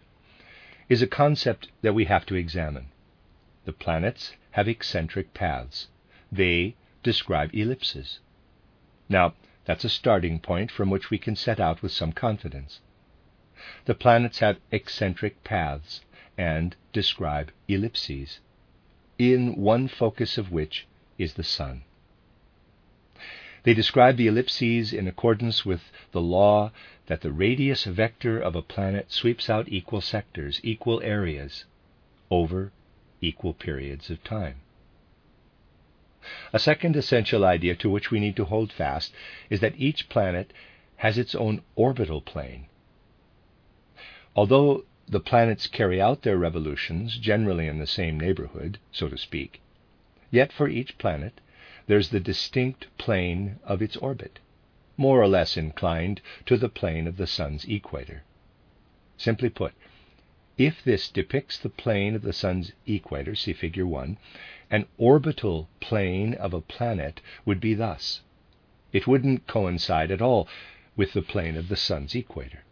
is 0.89 1.01
a 1.01 1.07
concept 1.07 1.69
that 1.81 1.95
we 1.95 2.05
have 2.05 2.25
to 2.27 2.35
examine. 2.35 2.87
The 3.65 3.73
planets 3.73 4.33
have 4.51 4.67
eccentric 4.67 5.33
paths. 5.33 5.87
They 6.31 6.75
describe 7.01 7.53
ellipses. 7.53 8.19
Now, 9.09 9.33
that's 9.65 9.83
a 9.83 9.89
starting 9.89 10.39
point 10.39 10.71
from 10.71 10.89
which 10.89 11.09
we 11.09 11.17
can 11.17 11.35
set 11.35 11.59
out 11.59 11.81
with 11.81 11.91
some 11.91 12.11
confidence. 12.11 12.81
The 13.85 13.95
planets 13.95 14.39
have 14.39 14.59
eccentric 14.71 15.43
paths 15.43 16.01
and 16.37 16.75
describe 16.93 17.51
ellipses 17.67 18.39
in 19.17 19.55
one 19.55 19.87
focus 19.87 20.37
of 20.37 20.51
which 20.51 20.85
is 21.17 21.33
the 21.33 21.43
Sun. 21.43 21.83
They 23.63 23.73
describe 23.73 24.17
the 24.17 24.27
ellipses 24.27 24.93
in 24.93 25.07
accordance 25.07 25.65
with 25.65 25.91
the 26.11 26.21
law 26.21 26.71
that 27.07 27.21
the 27.21 27.31
radius 27.31 27.85
vector 27.85 28.39
of 28.39 28.55
a 28.55 28.61
planet 28.61 29.11
sweeps 29.11 29.49
out 29.49 29.67
equal 29.69 30.01
sectors, 30.01 30.59
equal 30.63 31.01
areas, 31.01 31.65
over 32.29 32.71
equal 33.21 33.53
periods 33.53 34.09
of 34.11 34.23
time. 34.23 34.57
A 36.51 36.57
second 36.57 36.95
essential 36.95 37.45
idea 37.45 37.75
to 37.75 37.89
which 37.89 38.09
we 38.09 38.19
need 38.19 38.35
to 38.37 38.45
hold 38.45 38.73
fast 38.73 39.13
is 39.51 39.59
that 39.59 39.79
each 39.79 40.09
planet 40.09 40.51
has 40.95 41.19
its 41.19 41.35
own 41.35 41.61
orbital 41.75 42.19
plane. 42.19 42.65
Although 44.35 44.85
the 45.07 45.19
planets 45.19 45.67
carry 45.67 46.01
out 46.01 46.23
their 46.23 46.37
revolutions 46.37 47.19
generally 47.19 47.67
in 47.67 47.77
the 47.77 47.85
same 47.85 48.19
neighborhood, 48.19 48.79
so 48.91 49.07
to 49.07 49.19
speak. 49.19 49.61
Yet 50.31 50.51
for 50.51 50.67
each 50.67 50.97
planet, 50.97 51.41
there's 51.85 52.09
the 52.09 52.19
distinct 52.19 52.87
plane 52.97 53.59
of 53.63 53.83
its 53.83 53.95
orbit, 53.97 54.39
more 54.97 55.21
or 55.21 55.27
less 55.27 55.55
inclined 55.55 56.21
to 56.47 56.57
the 56.57 56.69
plane 56.69 57.05
of 57.05 57.17
the 57.17 57.27
Sun's 57.27 57.65
equator. 57.65 58.23
Simply 59.15 59.49
put, 59.49 59.73
if 60.57 60.83
this 60.83 61.09
depicts 61.09 61.59
the 61.59 61.69
plane 61.69 62.15
of 62.15 62.23
the 62.23 62.33
Sun's 62.33 62.71
equator, 62.87 63.35
see 63.35 63.53
Figure 63.53 63.85
1, 63.85 64.17
an 64.71 64.87
orbital 64.97 65.69
plane 65.79 66.33
of 66.33 66.53
a 66.53 66.61
planet 66.61 67.21
would 67.45 67.59
be 67.59 67.73
thus. 67.73 68.21
It 68.91 69.07
wouldn't 69.07 69.47
coincide 69.47 70.11
at 70.11 70.21
all 70.21 70.47
with 70.95 71.13
the 71.13 71.21
plane 71.21 71.57
of 71.57 71.67
the 71.67 71.75
Sun's 71.75 72.15
equator. 72.15 72.63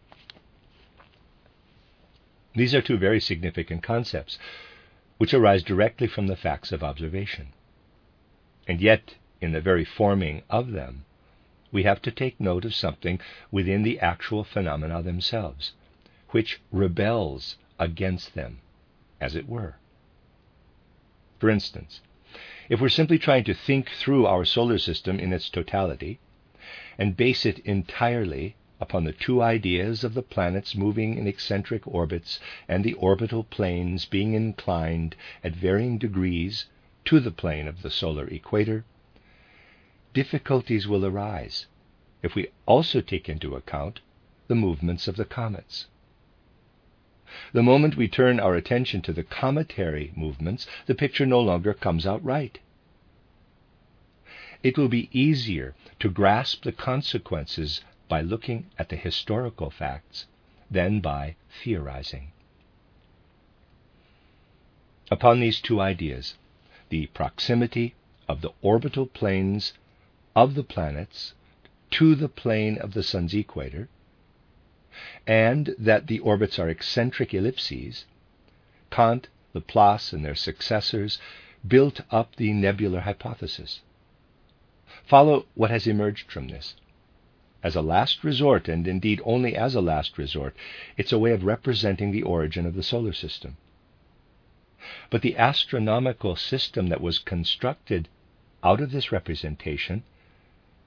These 2.54 2.74
are 2.74 2.82
two 2.82 2.96
very 2.96 3.20
significant 3.20 3.82
concepts 3.82 4.38
which 5.18 5.34
arise 5.34 5.62
directly 5.62 6.06
from 6.06 6.26
the 6.26 6.36
facts 6.36 6.72
of 6.72 6.82
observation. 6.82 7.48
And 8.66 8.80
yet, 8.80 9.14
in 9.40 9.52
the 9.52 9.60
very 9.60 9.84
forming 9.84 10.42
of 10.48 10.72
them, 10.72 11.04
we 11.72 11.82
have 11.82 12.00
to 12.02 12.10
take 12.10 12.40
note 12.40 12.64
of 12.64 12.74
something 12.74 13.20
within 13.50 13.82
the 13.82 14.00
actual 14.00 14.44
phenomena 14.44 15.02
themselves, 15.02 15.72
which 16.30 16.60
rebels 16.70 17.56
against 17.78 18.34
them, 18.34 18.60
as 19.20 19.34
it 19.34 19.48
were. 19.48 19.76
For 21.44 21.50
instance, 21.50 22.00
if 22.70 22.80
we're 22.80 22.88
simply 22.88 23.18
trying 23.18 23.44
to 23.44 23.52
think 23.52 23.90
through 23.90 24.24
our 24.24 24.46
solar 24.46 24.78
system 24.78 25.20
in 25.20 25.30
its 25.30 25.50
totality 25.50 26.18
and 26.96 27.18
base 27.18 27.44
it 27.44 27.58
entirely 27.66 28.56
upon 28.80 29.04
the 29.04 29.12
two 29.12 29.42
ideas 29.42 30.04
of 30.04 30.14
the 30.14 30.22
planets 30.22 30.74
moving 30.74 31.18
in 31.18 31.26
eccentric 31.26 31.86
orbits 31.86 32.40
and 32.66 32.82
the 32.82 32.94
orbital 32.94 33.44
planes 33.44 34.06
being 34.06 34.32
inclined 34.32 35.16
at 35.42 35.54
varying 35.54 35.98
degrees 35.98 36.64
to 37.04 37.20
the 37.20 37.30
plane 37.30 37.68
of 37.68 37.82
the 37.82 37.90
solar 37.90 38.26
equator, 38.28 38.86
difficulties 40.14 40.88
will 40.88 41.04
arise 41.04 41.66
if 42.22 42.34
we 42.34 42.48
also 42.64 43.02
take 43.02 43.28
into 43.28 43.54
account 43.54 44.00
the 44.48 44.54
movements 44.54 45.06
of 45.06 45.16
the 45.16 45.26
comets. 45.26 45.88
The 47.52 47.64
moment 47.64 47.96
we 47.96 48.06
turn 48.06 48.38
our 48.38 48.54
attention 48.54 49.02
to 49.02 49.12
the 49.12 49.24
cometary 49.24 50.12
movements, 50.14 50.68
the 50.86 50.94
picture 50.94 51.26
no 51.26 51.40
longer 51.40 51.74
comes 51.74 52.06
out 52.06 52.24
right. 52.24 52.60
It 54.62 54.78
will 54.78 54.86
be 54.88 55.08
easier 55.12 55.74
to 55.98 56.08
grasp 56.10 56.62
the 56.62 56.70
consequences 56.70 57.80
by 58.08 58.20
looking 58.20 58.66
at 58.78 58.88
the 58.88 58.94
historical 58.94 59.68
facts 59.68 60.26
than 60.70 61.00
by 61.00 61.34
theorizing. 61.62 62.30
Upon 65.10 65.40
these 65.40 65.60
two 65.60 65.80
ideas, 65.80 66.36
the 66.88 67.06
proximity 67.06 67.94
of 68.28 68.42
the 68.42 68.52
orbital 68.62 69.06
planes 69.06 69.72
of 70.36 70.54
the 70.54 70.62
planets 70.62 71.34
to 71.90 72.14
the 72.14 72.28
plane 72.28 72.78
of 72.78 72.94
the 72.94 73.02
Sun's 73.02 73.34
equator, 73.34 73.88
and 75.26 75.74
that 75.78 76.06
the 76.06 76.18
orbits 76.20 76.58
are 76.58 76.68
eccentric 76.68 77.34
ellipses, 77.34 78.04
Kant, 78.90 79.28
Laplace, 79.54 80.12
and 80.12 80.24
their 80.24 80.34
successors 80.34 81.18
built 81.66 82.00
up 82.10 82.36
the 82.36 82.52
nebular 82.52 83.00
hypothesis. 83.00 83.80
Follow 85.04 85.46
what 85.54 85.70
has 85.70 85.86
emerged 85.86 86.30
from 86.30 86.48
this. 86.48 86.74
As 87.62 87.74
a 87.74 87.82
last 87.82 88.22
resort, 88.22 88.68
and 88.68 88.86
indeed 88.86 89.22
only 89.24 89.56
as 89.56 89.74
a 89.74 89.80
last 89.80 90.18
resort, 90.18 90.54
it's 90.96 91.12
a 91.12 91.18
way 91.18 91.32
of 91.32 91.44
representing 91.44 92.10
the 92.10 92.22
origin 92.22 92.66
of 92.66 92.74
the 92.74 92.82
solar 92.82 93.12
system. 93.12 93.56
But 95.08 95.22
the 95.22 95.36
astronomical 95.36 96.36
system 96.36 96.88
that 96.88 97.00
was 97.00 97.18
constructed 97.18 98.08
out 98.62 98.80
of 98.80 98.90
this 98.90 99.10
representation 99.10 100.02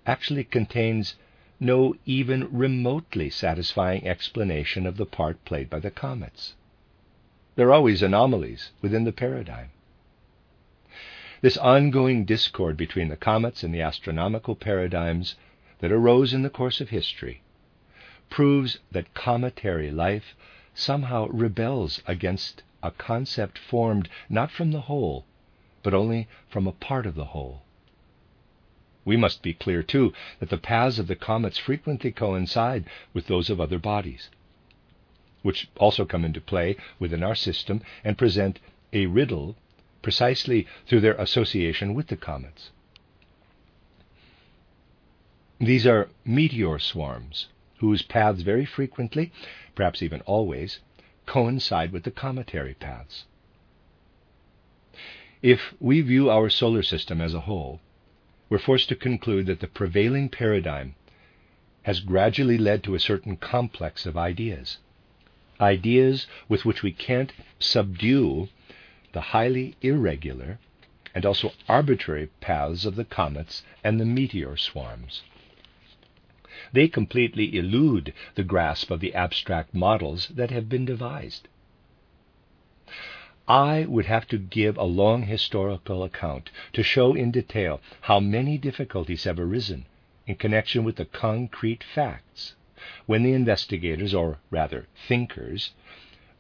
actually 0.06 0.44
contains 0.44 1.16
no 1.60 1.96
even 2.06 2.48
remotely 2.56 3.30
satisfying 3.30 4.08
explanation 4.08 4.86
of 4.86 4.98
the 4.98 5.06
part 5.06 5.44
played 5.46 5.70
by 5.70 5.80
the 5.80 5.92
comets. 5.92 6.54
There 7.56 7.70
are 7.70 7.74
always 7.74 8.04
anomalies 8.04 8.72
within 8.82 9.04
the 9.04 9.12
paradigm. 9.12 9.70
This 11.42 11.58
ongoing 11.58 12.26
discord 12.26 12.78
between 12.78 13.10
the 13.10 13.16
comets 13.16 13.64
and 13.64 13.74
the 13.74 13.82
astronomical 13.82 14.56
paradigms 14.56 15.36
that 15.80 15.92
arose 15.92 16.34
in 16.34 16.42
the 16.42 16.50
course 16.50 16.82
of 16.82 16.90
history 16.90 17.42
proves 18.30 18.80
that 18.92 19.14
cometary 19.14 19.92
life 19.92 20.36
somehow 20.74 21.28
rebels 21.30 22.02
against 22.06 22.64
a 22.84 22.92
concept 22.92 23.58
formed 23.58 24.10
not 24.30 24.52
from 24.52 24.72
the 24.72 24.82
whole, 24.82 25.26
but 25.82 25.94
only 25.94 26.28
from 26.50 26.68
a 26.68 26.72
part 26.72 27.06
of 27.06 27.16
the 27.16 27.26
whole. 27.26 27.64
We 29.08 29.16
must 29.16 29.42
be 29.42 29.54
clear, 29.54 29.84
too, 29.84 30.12
that 30.40 30.50
the 30.50 30.58
paths 30.58 31.00
of 31.00 31.08
the 31.08 31.16
comets 31.16 31.58
frequently 31.58 32.12
coincide 32.12 32.84
with 33.14 33.28
those 33.28 33.50
of 33.50 33.62
other 33.62 33.80
bodies, 33.80 34.30
which 35.44 35.70
also 35.78 36.04
come 36.04 36.26
into 36.26 36.42
play 36.42 36.76
within 37.00 37.24
our 37.24 37.34
system 37.34 37.82
and 38.04 38.18
present 38.18 38.60
a 38.92 39.06
riddle 39.06 39.56
precisely 40.02 40.68
through 40.86 41.00
their 41.00 41.14
association 41.14 41.94
with 41.94 42.08
the 42.08 42.18
comets. 42.18 42.72
These 45.58 45.88
are 45.88 46.10
meteor 46.26 46.78
swarms, 46.78 47.48
whose 47.78 48.02
paths 48.02 48.42
very 48.42 48.66
frequently, 48.66 49.32
perhaps 49.74 50.04
even 50.04 50.20
always, 50.26 50.80
coincide 51.26 51.94
with 51.94 52.04
the 52.04 52.12
cometary 52.12 52.74
paths. 52.74 53.24
If 55.42 55.74
we 55.80 56.02
view 56.02 56.30
our 56.30 56.50
solar 56.50 56.84
system 56.84 57.22
as 57.22 57.34
a 57.34 57.48
whole, 57.48 57.80
we're 58.50 58.60
forced 58.60 58.90
to 58.90 58.96
conclude 58.96 59.46
that 59.46 59.60
the 59.60 59.68
prevailing 59.68 60.30
paradigm 60.30 60.96
has 61.84 62.00
gradually 62.00 62.58
led 62.58 62.84
to 62.84 62.96
a 62.96 63.00
certain 63.00 63.38
complex 63.38 64.06
of 64.06 64.18
ideas. 64.18 64.78
Ideas 65.60 66.28
with 66.48 66.66
which 66.66 66.84
we 66.84 66.92
can't 66.92 67.32
subdue 67.60 68.50
the 69.14 69.22
highly 69.22 69.76
irregular 69.82 70.60
and 71.16 71.26
also 71.26 71.52
arbitrary 71.68 72.30
paths 72.42 72.86
of 72.86 72.96
the 72.96 73.06
comets 73.06 73.64
and 73.84 74.00
the 74.00 74.06
meteor 74.06 74.56
swarms. 74.56 75.24
They 76.74 76.88
completely 76.88 77.58
elude 77.58 78.14
the 78.36 78.44
grasp 78.44 78.92
of 78.92 79.00
the 79.00 79.14
abstract 79.14 79.74
models 79.74 80.28
that 80.28 80.52
have 80.52 80.70
been 80.70 80.86
devised. 80.86 81.48
I 83.48 83.86
would 83.86 84.06
have 84.08 84.28
to 84.28 84.38
give 84.38 84.78
a 84.78 84.84
long 84.84 85.24
historical 85.24 86.04
account 86.04 86.52
to 86.74 86.84
show 86.84 87.14
in 87.14 87.32
detail 87.32 87.80
how 88.02 88.20
many 88.20 88.58
difficulties 88.58 89.24
have 89.24 89.40
arisen 89.40 89.86
in 90.26 90.36
connection 90.36 90.84
with 90.84 90.98
the 90.98 91.06
concrete 91.06 91.84
facts 91.84 92.56
when 93.06 93.24
the 93.24 93.32
investigators, 93.32 94.14
or 94.14 94.40
rather 94.52 94.88
thinkers, 95.08 95.72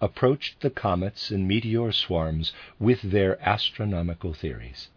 approached 0.01 0.59
the 0.59 0.69
comets 0.69 1.31
and 1.31 1.47
meteor 1.47 1.91
swarms 1.91 2.51
with 2.77 3.01
their 3.01 3.41
astronomical 3.41 4.33
theories. 4.33 4.89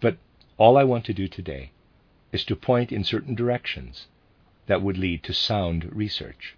But 0.00 0.18
all 0.58 0.76
I 0.76 0.84
want 0.84 1.04
to 1.06 1.14
do 1.14 1.28
today 1.28 1.70
is 2.32 2.44
to 2.46 2.56
point 2.56 2.90
in 2.90 3.04
certain 3.04 3.34
directions 3.34 4.08
that 4.66 4.82
would 4.82 4.98
lead 4.98 5.22
to 5.22 5.32
sound 5.32 5.94
research. 5.94 6.56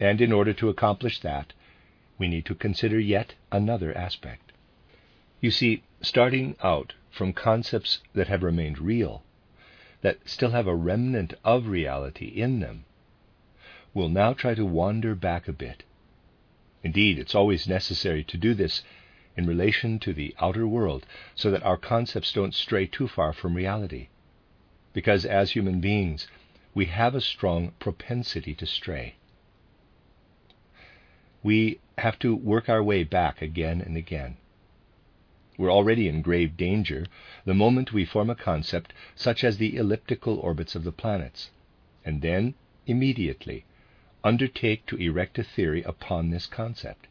And 0.00 0.20
in 0.20 0.32
order 0.32 0.52
to 0.54 0.68
accomplish 0.68 1.20
that, 1.20 1.52
we 2.18 2.28
need 2.28 2.44
to 2.44 2.54
consider 2.54 2.98
yet 2.98 3.34
another 3.52 3.96
aspect. 3.96 4.52
You 5.40 5.50
see, 5.52 5.84
starting 6.02 6.56
out 6.62 6.94
from 7.10 7.32
concepts 7.32 8.00
that 8.12 8.26
have 8.26 8.42
remained 8.42 8.80
real, 8.80 9.22
that 10.02 10.28
still 10.28 10.50
have 10.50 10.66
a 10.66 10.74
remnant 10.74 11.34
of 11.44 11.68
reality 11.68 12.26
in 12.26 12.60
them, 12.60 12.84
we'll 13.94 14.08
now 14.08 14.32
try 14.32 14.54
to 14.54 14.64
wander 14.64 15.14
back 15.14 15.46
a 15.46 15.52
bit. 15.52 15.84
Indeed, 16.82 17.18
it's 17.18 17.34
always 17.34 17.68
necessary 17.68 18.24
to 18.24 18.36
do 18.36 18.54
this 18.54 18.82
in 19.36 19.46
relation 19.46 19.98
to 20.00 20.12
the 20.12 20.34
outer 20.40 20.66
world 20.66 21.06
so 21.34 21.50
that 21.50 21.62
our 21.62 21.76
concepts 21.76 22.32
don't 22.32 22.54
stray 22.54 22.86
too 22.86 23.06
far 23.06 23.32
from 23.32 23.54
reality. 23.54 24.08
Because 24.92 25.24
as 25.24 25.52
human 25.52 25.80
beings, 25.80 26.26
we 26.74 26.86
have 26.86 27.14
a 27.14 27.20
strong 27.20 27.72
propensity 27.78 28.54
to 28.54 28.66
stray 28.66 29.14
we 31.42 31.80
have 31.98 32.18
to 32.18 32.34
work 32.34 32.68
our 32.68 32.82
way 32.82 33.04
back 33.04 33.40
again 33.42 33.80
and 33.80 33.96
again. 33.96 34.36
We're 35.56 35.72
already 35.72 36.08
in 36.08 36.22
grave 36.22 36.56
danger 36.56 37.06
the 37.44 37.54
moment 37.54 37.92
we 37.92 38.04
form 38.04 38.30
a 38.30 38.36
concept 38.36 38.92
such 39.16 39.42
as 39.42 39.58
the 39.58 39.76
elliptical 39.76 40.38
orbits 40.38 40.74
of 40.74 40.84
the 40.84 40.92
planets, 40.92 41.50
and 42.04 42.22
then, 42.22 42.54
immediately, 42.86 43.64
undertake 44.22 44.86
to 44.86 44.96
erect 44.96 45.38
a 45.38 45.44
theory 45.44 45.82
upon 45.82 46.30
this 46.30 46.46
concept. 46.46 47.06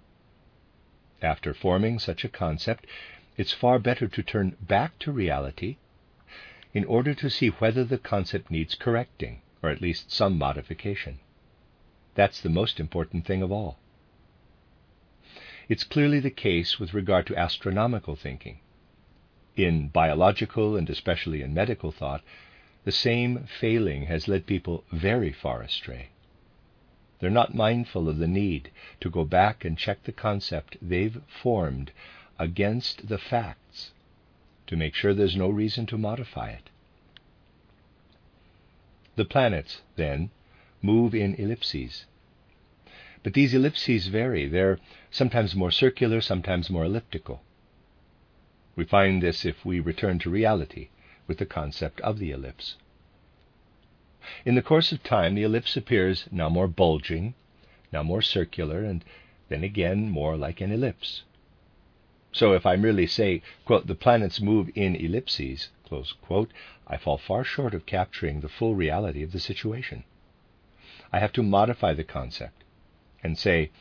After 1.22 1.54
forming 1.54 2.00
such 2.00 2.24
a 2.24 2.30
concept, 2.30 2.86
it's 3.38 3.52
far 3.52 3.80
better 3.80 4.08
to 4.08 4.24
turn 4.24 4.56
back 4.62 4.98
to 5.00 5.12
reality 5.12 5.78
in 6.74 6.86
order 6.86 7.14
to 7.16 7.30
see 7.30 7.48
whether 7.48 7.84
the 7.84 7.98
concept 7.98 8.52
needs 8.52 8.76
correcting, 8.76 9.42
or 9.64 9.70
at 9.70 9.82
least 9.82 10.12
some 10.12 10.38
modification. 10.38 11.20
That's 12.16 12.40
the 12.40 12.50
most 12.50 12.80
important 12.80 13.26
thing 13.26 13.42
of 13.42 13.52
all. 13.52 13.78
It's 15.70 15.84
clearly 15.84 16.20
the 16.20 16.32
case 16.32 16.80
with 16.80 16.94
regard 16.94 17.28
to 17.28 17.36
astronomical 17.36 18.16
thinking. 18.16 18.60
In 19.56 19.90
biological 19.90 20.78
and 20.78 20.90
especially 20.90 21.42
in 21.42 21.54
medical 21.54 21.92
thought, 21.92 22.24
the 22.86 22.92
same 22.92 23.48
failing 23.60 24.06
has 24.06 24.28
led 24.30 24.46
people 24.46 24.86
very 24.92 25.34
far 25.34 25.62
astray. 25.62 26.10
They're 27.20 27.30
not 27.30 27.56
mindful 27.56 28.08
of 28.08 28.18
the 28.18 28.28
need 28.28 28.72
to 29.02 29.10
go 29.10 29.26
back 29.26 29.66
and 29.66 29.78
check 29.78 30.04
the 30.04 30.12
concept 30.12 30.78
they've 30.82 31.22
formed 31.28 31.92
against 32.40 33.10
the 33.10 33.18
facts 33.18 33.92
to 34.68 34.78
make 34.78 34.94
sure 34.94 35.14
there's 35.14 35.36
no 35.36 35.50
reason 35.50 35.86
to 35.88 35.98
modify 35.98 36.52
it. 36.52 36.70
The 39.16 39.26
planets, 39.26 39.82
then, 39.96 40.30
move 40.82 41.16
in 41.16 41.34
ellipses 41.36 42.06
but 43.28 43.34
these 43.34 43.54
ellipses 43.54 44.08
vary. 44.08 44.48
They're 44.48 44.80
sometimes 45.12 45.54
more 45.54 45.70
circular, 45.70 46.22
sometimes 46.22 46.70
more 46.70 46.86
elliptical. 46.86 47.42
We 48.78 48.86
find 48.86 49.22
this 49.22 49.44
if 49.44 49.66
we 49.66 49.82
return 49.82 50.18
to 50.20 50.30
reality 50.30 50.88
with 51.28 51.38
the 51.38 51.46
concept 51.46 52.00
of 52.00 52.20
the 52.20 52.32
ellipse. 52.32 52.78
In 54.46 54.56
the 54.56 54.62
course 54.62 54.94
of 54.94 55.04
time, 55.04 55.36
the 55.36 55.44
ellipse 55.44 55.76
appears 55.76 56.30
now 56.32 56.48
more 56.48 56.70
bulging, 56.70 57.34
now 57.92 58.02
more 58.02 58.22
circular, 58.22 58.86
and 58.86 59.04
then 59.50 59.62
again 59.62 60.10
more 60.10 60.38
like 60.38 60.62
an 60.62 60.72
ellipse. 60.72 61.24
So 62.32 62.54
if 62.54 62.66
I 62.66 62.78
merely 62.78 63.08
say, 63.08 63.42
quote, 63.66 63.88
the 63.88 63.96
planets 63.96 64.40
move 64.40 64.70
in 64.74 64.96
ellipses, 64.96 65.68
quote, 66.22 66.54
I 66.88 66.96
fall 66.96 67.18
far 67.18 67.44
short 67.44 67.74
of 67.74 67.86
capturing 67.86 68.40
the 68.40 68.48
full 68.48 68.76
reality 68.76 69.22
of 69.22 69.34
the 69.34 69.42
situation. 69.42 70.06
I 71.12 71.20
have 71.20 71.34
to 71.34 71.44
modify 71.44 71.94
the 71.94 72.06
concept 72.06 72.64
and 73.24 73.38
say, 73.38 73.72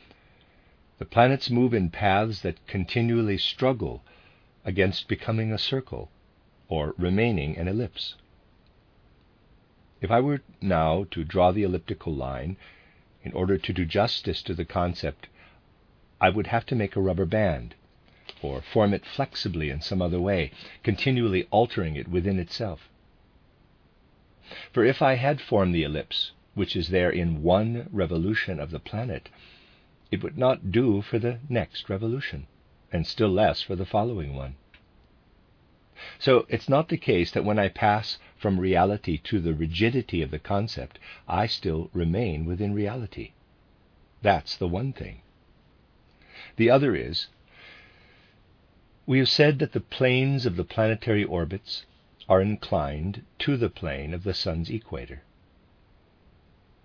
the 0.99 1.05
planets 1.05 1.49
move 1.49 1.73
in 1.73 1.89
paths 1.89 2.41
that 2.41 2.65
continually 2.67 3.37
struggle 3.37 4.03
against 4.65 5.07
becoming 5.07 5.53
a 5.53 5.57
circle 5.57 6.09
or 6.69 6.93
remaining 6.97 7.57
an 7.57 7.67
ellipse. 7.67 8.15
If 10.01 10.11
I 10.11 10.19
were 10.19 10.41
now 10.61 11.05
to 11.11 11.23
draw 11.23 11.51
the 11.51 11.63
elliptical 11.63 12.13
line 12.13 12.57
in 13.23 13.31
order 13.33 13.57
to 13.57 13.73
do 13.73 13.85
justice 13.85 14.41
to 14.43 14.53
the 14.53 14.65
concept, 14.65 15.27
I 16.19 16.29
would 16.29 16.47
have 16.47 16.65
to 16.67 16.75
make 16.75 16.95
a 16.95 17.01
rubber 17.01 17.25
band, 17.25 17.75
or 18.41 18.61
form 18.61 18.93
it 18.93 19.05
flexibly 19.05 19.69
in 19.69 19.81
some 19.81 20.01
other 20.01 20.19
way, 20.19 20.51
continually 20.83 21.47
altering 21.51 21.95
it 21.95 22.07
within 22.07 22.39
itself. 22.39 22.89
For 24.71 24.83
if 24.83 25.01
I 25.01 25.15
had 25.15 25.41
formed 25.41 25.75
the 25.75 25.83
ellipse, 25.83 26.31
which 26.57 26.75
is 26.75 26.89
there 26.89 27.11
in 27.11 27.43
one 27.43 27.87
revolution 27.91 28.59
of 28.59 28.71
the 28.71 28.79
planet, 28.79 29.29
it 30.09 30.23
would 30.23 30.39
not 30.39 30.71
do 30.71 31.03
for 31.03 31.19
the 31.19 31.37
next 31.47 31.87
revolution, 31.87 32.47
and 32.91 33.05
still 33.05 33.29
less 33.29 33.61
for 33.61 33.75
the 33.75 33.85
following 33.85 34.33
one. 34.33 34.55
So 36.17 36.47
it's 36.49 36.67
not 36.67 36.89
the 36.89 36.97
case 36.97 37.29
that 37.31 37.45
when 37.45 37.59
I 37.59 37.69
pass 37.69 38.17
from 38.35 38.59
reality 38.59 39.19
to 39.25 39.39
the 39.39 39.53
rigidity 39.53 40.23
of 40.23 40.31
the 40.31 40.39
concept, 40.39 40.97
I 41.27 41.45
still 41.45 41.91
remain 41.93 42.45
within 42.45 42.73
reality. 42.73 43.33
That's 44.23 44.57
the 44.57 44.67
one 44.67 44.93
thing. 44.93 45.21
The 46.55 46.71
other 46.71 46.95
is 46.95 47.27
we 49.05 49.19
have 49.19 49.29
said 49.29 49.59
that 49.59 49.73
the 49.73 49.79
planes 49.79 50.47
of 50.47 50.55
the 50.55 50.63
planetary 50.63 51.23
orbits 51.23 51.85
are 52.27 52.41
inclined 52.41 53.23
to 53.39 53.57
the 53.57 53.69
plane 53.69 54.11
of 54.13 54.23
the 54.23 54.33
sun's 54.33 54.71
equator. 54.71 55.21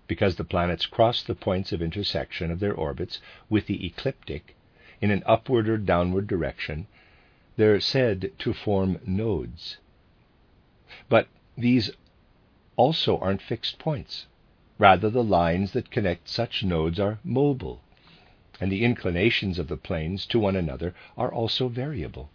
Because 0.05 0.35
the 0.35 0.43
planets 0.43 0.85
cross 0.85 1.23
the 1.23 1.33
points 1.33 1.71
of 1.71 1.81
intersection 1.81 2.51
of 2.51 2.59
their 2.59 2.73
orbits 2.73 3.21
with 3.49 3.67
the 3.67 3.85
ecliptic 3.85 4.55
in 4.99 5.11
an 5.11 5.23
upward 5.25 5.69
or 5.69 5.77
downward 5.77 6.27
direction, 6.27 6.87
they're 7.55 7.79
said 7.79 8.31
to 8.39 8.53
form 8.53 8.99
nodes. 9.05 9.77
But 11.07 11.27
these 11.57 11.91
also 12.75 13.17
aren't 13.19 13.41
fixed 13.41 13.79
points. 13.79 14.27
Rather, 14.77 15.09
the 15.09 15.23
lines 15.23 15.71
that 15.71 15.91
connect 15.91 16.27
such 16.27 16.63
nodes 16.63 16.99
are 16.99 17.19
mobile, 17.23 17.81
and 18.59 18.71
the 18.71 18.83
inclinations 18.83 19.57
of 19.59 19.67
the 19.67 19.77
planes 19.77 20.25
to 20.25 20.39
one 20.39 20.55
another 20.55 20.93
are 21.15 21.31
also 21.31 21.67
variable. 21.69 22.29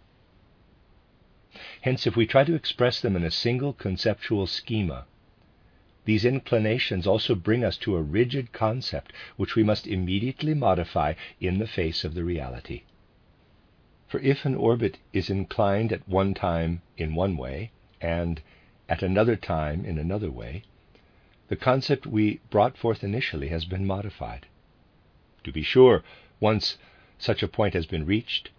Hence, 1.81 2.07
if 2.07 2.15
we 2.15 2.25
try 2.25 2.43
to 2.43 2.55
express 2.55 2.99
them 3.01 3.15
in 3.15 3.23
a 3.23 3.31
single 3.31 3.73
conceptual 3.73 4.47
schema, 4.47 5.05
these 6.09 6.25
inclinations 6.25 7.05
also 7.05 7.35
bring 7.35 7.63
us 7.63 7.77
to 7.77 7.95
a 7.95 8.01
rigid 8.01 8.51
concept 8.51 9.13
which 9.37 9.55
we 9.55 9.61
must 9.61 9.85
immediately 9.85 10.55
modify 10.55 11.13
in 11.39 11.59
the 11.59 11.67
face 11.67 12.03
of 12.03 12.15
the 12.15 12.23
reality. 12.23 12.81
For 14.07 14.19
if 14.21 14.43
an 14.43 14.55
orbit 14.55 14.97
is 15.13 15.29
inclined 15.29 15.93
at 15.93 16.09
one 16.09 16.33
time 16.33 16.81
in 16.97 17.13
one 17.13 17.37
way 17.37 17.69
and 18.01 18.41
at 18.89 19.03
another 19.03 19.35
time 19.35 19.85
in 19.85 19.99
another 19.99 20.31
way, 20.31 20.63
the 21.47 21.55
concept 21.55 22.07
we 22.07 22.39
brought 22.49 22.75
forth 22.75 23.03
initially 23.03 23.49
has 23.49 23.65
been 23.65 23.85
modified. 23.85 24.47
To 25.43 25.51
be 25.51 25.61
sure, 25.61 26.03
once 26.39 26.79
such 27.19 27.43
a 27.43 27.47
point 27.47 27.75
has 27.75 27.85
been 27.85 28.07
reached, 28.07 28.49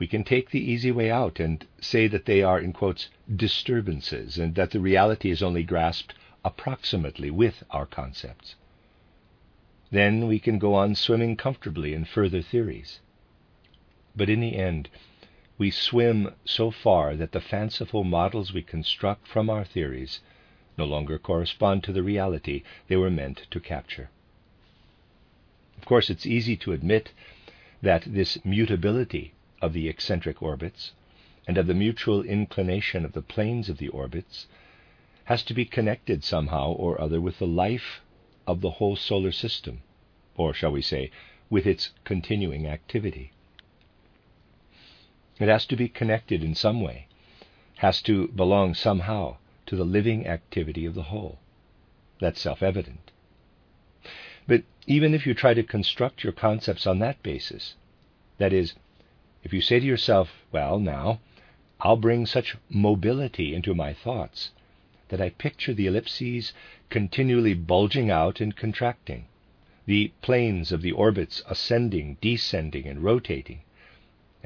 we 0.00 0.08
can 0.08 0.24
take 0.24 0.50
the 0.50 0.72
easy 0.72 0.90
way 0.90 1.08
out 1.08 1.38
and 1.38 1.64
say 1.80 2.08
that 2.08 2.26
they 2.26 2.42
are, 2.42 2.58
in 2.58 2.72
quotes, 2.72 3.10
disturbances, 3.32 4.38
and 4.38 4.56
that 4.56 4.72
the 4.72 4.80
reality 4.80 5.30
is 5.30 5.40
only 5.40 5.62
grasped 5.62 6.12
approximately 6.46 7.28
with 7.28 7.64
our 7.72 7.84
concepts. 7.84 8.54
Then 9.90 10.28
we 10.28 10.38
can 10.38 10.60
go 10.60 10.74
on 10.74 10.94
swimming 10.94 11.36
comfortably 11.36 11.92
in 11.92 12.04
further 12.04 12.40
theories. 12.40 13.00
But 14.14 14.30
in 14.30 14.40
the 14.40 14.56
end, 14.56 14.88
we 15.58 15.72
swim 15.72 16.34
so 16.44 16.70
far 16.70 17.16
that 17.16 17.32
the 17.32 17.40
fanciful 17.40 18.04
models 18.04 18.52
we 18.52 18.62
construct 18.62 19.26
from 19.26 19.50
our 19.50 19.64
theories 19.64 20.20
no 20.78 20.84
longer 20.84 21.18
correspond 21.18 21.82
to 21.82 21.92
the 21.92 22.04
reality 22.04 22.62
they 22.86 22.96
were 22.96 23.10
meant 23.10 23.48
to 23.50 23.58
capture. 23.58 24.08
Of 25.76 25.84
course, 25.84 26.10
it's 26.10 26.26
easy 26.26 26.56
to 26.58 26.72
admit 26.72 27.10
that 27.82 28.02
this 28.06 28.38
mutability 28.44 29.34
of 29.60 29.72
the 29.72 29.88
eccentric 29.88 30.40
orbits 30.40 30.92
and 31.48 31.58
of 31.58 31.66
the 31.66 31.74
mutual 31.74 32.22
inclination 32.22 33.04
of 33.04 33.14
the 33.14 33.22
planes 33.22 33.68
of 33.68 33.78
the 33.78 33.88
orbits 33.88 34.46
has 35.26 35.42
to 35.42 35.54
be 35.54 35.64
connected 35.64 36.22
somehow 36.22 36.70
or 36.70 37.00
other 37.00 37.20
with 37.20 37.40
the 37.40 37.46
life 37.46 38.00
of 38.46 38.60
the 38.60 38.70
whole 38.70 38.94
solar 38.94 39.32
system, 39.32 39.82
or 40.36 40.54
shall 40.54 40.70
we 40.70 40.80
say, 40.80 41.10
with 41.50 41.66
its 41.66 41.90
continuing 42.04 42.64
activity. 42.66 43.32
It 45.40 45.48
has 45.48 45.66
to 45.66 45.76
be 45.76 45.88
connected 45.88 46.44
in 46.44 46.54
some 46.54 46.80
way, 46.80 47.08
has 47.78 48.00
to 48.02 48.28
belong 48.28 48.74
somehow 48.74 49.38
to 49.66 49.74
the 49.74 49.84
living 49.84 50.28
activity 50.28 50.86
of 50.86 50.94
the 50.94 51.10
whole. 51.10 51.40
That's 52.20 52.40
self 52.40 52.62
evident. 52.62 53.10
But 54.46 54.62
even 54.86 55.12
if 55.12 55.26
you 55.26 55.34
try 55.34 55.54
to 55.54 55.64
construct 55.64 56.22
your 56.22 56.32
concepts 56.32 56.86
on 56.86 57.00
that 57.00 57.20
basis, 57.24 57.74
that 58.38 58.52
is, 58.52 58.74
if 59.42 59.52
you 59.52 59.60
say 59.60 59.80
to 59.80 59.86
yourself, 59.86 60.44
well, 60.52 60.78
now, 60.78 61.18
I'll 61.80 61.96
bring 61.96 62.26
such 62.26 62.56
mobility 62.70 63.54
into 63.54 63.74
my 63.74 63.92
thoughts 63.92 64.52
that 65.08 65.20
I 65.20 65.30
picture 65.30 65.74
the 65.74 65.86
ellipses 65.86 66.52
continually 66.90 67.54
bulging 67.54 68.10
out 68.10 68.40
and 68.40 68.56
contracting, 68.56 69.26
the 69.86 70.12
planes 70.22 70.72
of 70.72 70.82
the 70.82 70.92
orbits 70.92 71.42
ascending, 71.48 72.16
descending, 72.20 72.86
and 72.86 73.02
rotating, 73.02 73.60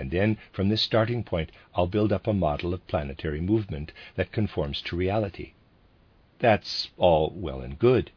and 0.00 0.10
then 0.10 0.38
from 0.50 0.70
this 0.70 0.80
starting 0.80 1.22
point, 1.22 1.52
I'll 1.74 1.86
build 1.86 2.10
up 2.10 2.26
a 2.26 2.32
model 2.32 2.72
of 2.72 2.86
planetary 2.86 3.42
movement 3.42 3.92
that 4.16 4.32
conforms 4.32 4.80
to 4.82 4.96
reality. 4.96 5.52
That's 6.38 6.88
all 6.96 7.34
well 7.36 7.60
and 7.60 7.78
good. 7.78 8.10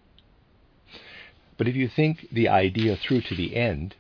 But 1.58 1.68
if 1.68 1.76
you 1.76 1.90
think 1.90 2.30
the 2.32 2.48
idea 2.48 2.96
through 2.96 3.22
to 3.24 3.36
the 3.36 3.58
end, 3.58 3.96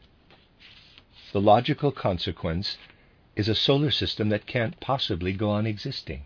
the 1.34 1.41
logical 1.41 1.91
consequence 1.91 2.77
is 3.36 3.49
a 3.49 3.56
solar 3.56 3.91
system 3.91 4.29
that 4.29 4.45
can't 4.45 4.79
possibly 4.79 5.34
go 5.34 5.49
on 5.49 5.67
existing. 5.67 6.25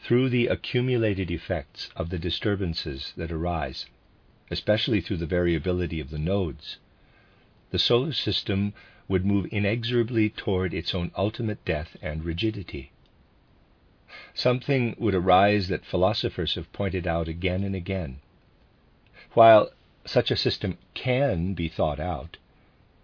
Through 0.00 0.28
the 0.28 0.46
accumulated 0.46 1.28
effects 1.30 1.90
of 1.96 2.10
the 2.10 2.18
disturbances 2.20 3.12
that 3.16 3.32
arise, 3.32 3.86
especially 4.50 5.00
through 5.00 5.16
the 5.16 5.26
variability 5.26 5.98
of 5.98 6.10
the 6.10 6.18
nodes, 6.18 6.78
the 7.70 7.80
solar 7.80 8.12
system 8.12 8.74
would 9.08 9.26
move 9.26 9.48
inexorably 9.50 10.30
toward 10.30 10.72
its 10.72 10.94
own 10.94 11.10
ultimate 11.16 11.64
death 11.64 11.96
and 12.00 12.24
rigidity. 12.24 12.92
Something 14.34 14.94
would 14.98 15.14
arise 15.14 15.66
that 15.68 15.84
philosophers 15.84 16.54
have 16.54 16.72
pointed 16.72 17.06
out 17.06 17.26
again 17.26 17.64
and 17.64 17.74
again. 17.74 18.20
While 19.34 19.70
such 20.06 20.30
a 20.30 20.36
system 20.36 20.78
can 20.94 21.54
be 21.54 21.68
thought 21.68 21.98
out, 21.98 22.36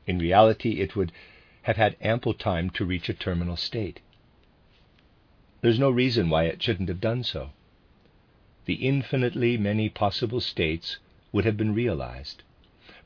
in 0.06 0.18
reality 0.18 0.80
it 0.80 0.94
would 0.94 1.10
have 1.62 1.76
had 1.76 1.96
ample 2.00 2.34
time 2.34 2.70
to 2.70 2.84
reach 2.84 3.08
a 3.08 3.14
terminal 3.14 3.56
state. 3.56 4.00
There's 5.64 5.78
no 5.78 5.88
reason 5.88 6.28
why 6.28 6.44
it 6.44 6.62
shouldn't 6.62 6.90
have 6.90 7.00
done 7.00 7.24
so. 7.24 7.52
The 8.66 8.74
infinitely 8.74 9.56
many 9.56 9.88
possible 9.88 10.42
states 10.42 10.98
would 11.32 11.46
have 11.46 11.56
been 11.56 11.72
realized. 11.72 12.42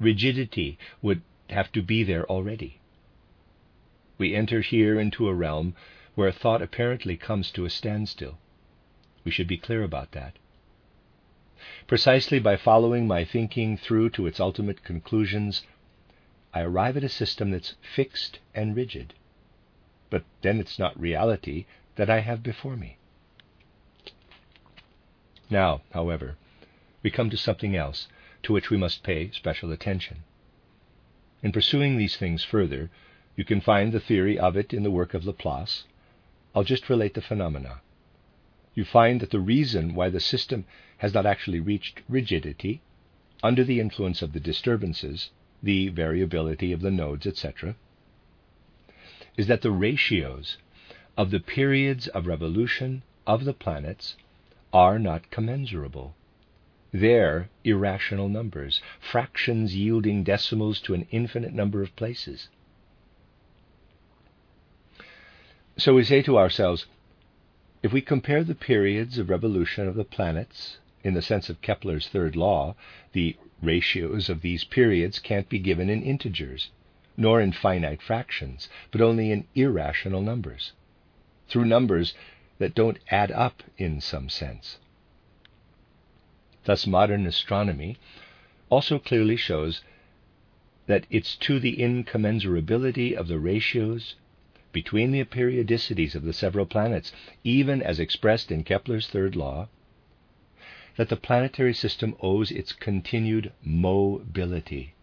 Rigidity 0.00 0.76
would 1.00 1.22
have 1.50 1.70
to 1.70 1.82
be 1.82 2.02
there 2.02 2.26
already. 2.26 2.80
We 4.18 4.34
enter 4.34 4.60
here 4.60 4.98
into 4.98 5.28
a 5.28 5.34
realm 5.34 5.76
where 6.16 6.32
thought 6.32 6.60
apparently 6.60 7.16
comes 7.16 7.52
to 7.52 7.64
a 7.64 7.70
standstill. 7.70 8.40
We 9.22 9.30
should 9.30 9.46
be 9.46 9.56
clear 9.56 9.84
about 9.84 10.10
that. 10.10 10.34
Precisely 11.86 12.40
by 12.40 12.56
following 12.56 13.06
my 13.06 13.24
thinking 13.24 13.76
through 13.76 14.10
to 14.10 14.26
its 14.26 14.40
ultimate 14.40 14.82
conclusions, 14.82 15.62
I 16.52 16.62
arrive 16.62 16.96
at 16.96 17.04
a 17.04 17.08
system 17.08 17.52
that's 17.52 17.76
fixed 17.94 18.40
and 18.52 18.74
rigid. 18.74 19.14
But 20.10 20.24
then 20.42 20.58
it's 20.58 20.76
not 20.76 20.98
reality 20.98 21.66
that 21.98 22.08
I 22.08 22.20
have 22.20 22.44
before 22.44 22.76
me. 22.76 22.96
Now, 25.50 25.82
however, 25.92 26.36
we 27.02 27.10
come 27.10 27.28
to 27.30 27.36
something 27.36 27.74
else 27.74 28.06
to 28.44 28.52
which 28.52 28.70
we 28.70 28.76
must 28.76 29.02
pay 29.02 29.32
special 29.32 29.72
attention. 29.72 30.18
In 31.42 31.50
pursuing 31.50 31.96
these 31.96 32.16
things 32.16 32.44
further, 32.44 32.88
you 33.34 33.44
can 33.44 33.60
find 33.60 33.90
the 33.90 34.00
theory 34.00 34.38
of 34.38 34.56
it 34.56 34.72
in 34.72 34.84
the 34.84 34.92
work 34.92 35.12
of 35.12 35.24
Laplace. 35.24 35.84
I'll 36.54 36.62
just 36.62 36.88
relate 36.88 37.14
the 37.14 37.20
phenomena. 37.20 37.80
You 38.74 38.84
find 38.84 39.20
that 39.20 39.30
the 39.30 39.40
reason 39.40 39.94
why 39.94 40.08
the 40.08 40.20
system 40.20 40.66
has 40.98 41.12
not 41.12 41.26
actually 41.26 41.60
reached 41.60 42.02
rigidity, 42.08 42.80
under 43.42 43.64
the 43.64 43.80
influence 43.80 44.22
of 44.22 44.32
the 44.32 44.40
disturbances, 44.40 45.30
the 45.60 45.88
variability 45.88 46.70
of 46.70 46.80
the 46.80 46.92
nodes, 46.92 47.26
etc., 47.26 47.74
is 49.36 49.48
that 49.48 49.62
the 49.62 49.72
ratios 49.72 50.58
of 51.18 51.32
the 51.32 51.40
periods 51.40 52.06
of 52.06 52.28
revolution 52.28 53.02
of 53.26 53.44
the 53.44 53.52
planets 53.52 54.14
are 54.72 55.00
not 55.00 55.30
commensurable. 55.32 56.14
They're 56.92 57.50
irrational 57.64 58.28
numbers, 58.28 58.80
fractions 59.00 59.74
yielding 59.74 60.22
decimals 60.22 60.80
to 60.82 60.94
an 60.94 61.08
infinite 61.10 61.52
number 61.52 61.82
of 61.82 61.96
places. 61.96 62.48
So 65.76 65.94
we 65.94 66.04
say 66.04 66.22
to 66.22 66.38
ourselves, 66.38 66.86
if 67.82 67.92
we 67.92 68.00
compare 68.00 68.44
the 68.44 68.54
periods 68.54 69.18
of 69.18 69.28
revolution 69.28 69.88
of 69.88 69.96
the 69.96 70.04
planets 70.04 70.78
in 71.02 71.14
the 71.14 71.22
sense 71.22 71.50
of 71.50 71.60
Kepler's 71.62 72.06
third 72.06 72.36
law, 72.36 72.76
the 73.12 73.36
ratios 73.60 74.28
of 74.28 74.40
these 74.40 74.62
periods 74.62 75.18
can't 75.18 75.48
be 75.48 75.58
given 75.58 75.90
in 75.90 76.00
integers, 76.00 76.70
nor 77.16 77.40
in 77.40 77.50
finite 77.50 78.02
fractions, 78.02 78.68
but 78.92 79.00
only 79.00 79.32
in 79.32 79.48
irrational 79.56 80.22
numbers, 80.22 80.72
through 81.48 81.64
numbers 81.64 82.14
that 82.58 82.74
don't 82.74 82.98
add 83.10 83.30
up 83.32 83.62
in 83.76 84.00
some 84.00 84.28
sense. 84.28 84.78
Thus, 86.64 86.86
modern 86.86 87.26
astronomy 87.26 87.96
also 88.68 88.98
clearly 88.98 89.36
shows 89.36 89.82
that 90.86 91.06
it's 91.10 91.36
to 91.36 91.58
the 91.60 91.76
incommensurability 91.76 93.14
of 93.14 93.28
the 93.28 93.38
ratios 93.38 94.14
between 94.72 95.12
the 95.12 95.24
periodicities 95.24 96.14
of 96.14 96.24
the 96.24 96.32
several 96.32 96.66
planets, 96.66 97.12
even 97.44 97.82
as 97.82 97.98
expressed 97.98 98.50
in 98.50 98.64
Kepler's 98.64 99.08
third 99.08 99.34
law, 99.34 99.68
that 100.96 101.08
the 101.08 101.16
planetary 101.16 101.72
system 101.72 102.14
owes 102.20 102.50
its 102.50 102.72
continued 102.72 103.52
mobility. 103.62 104.94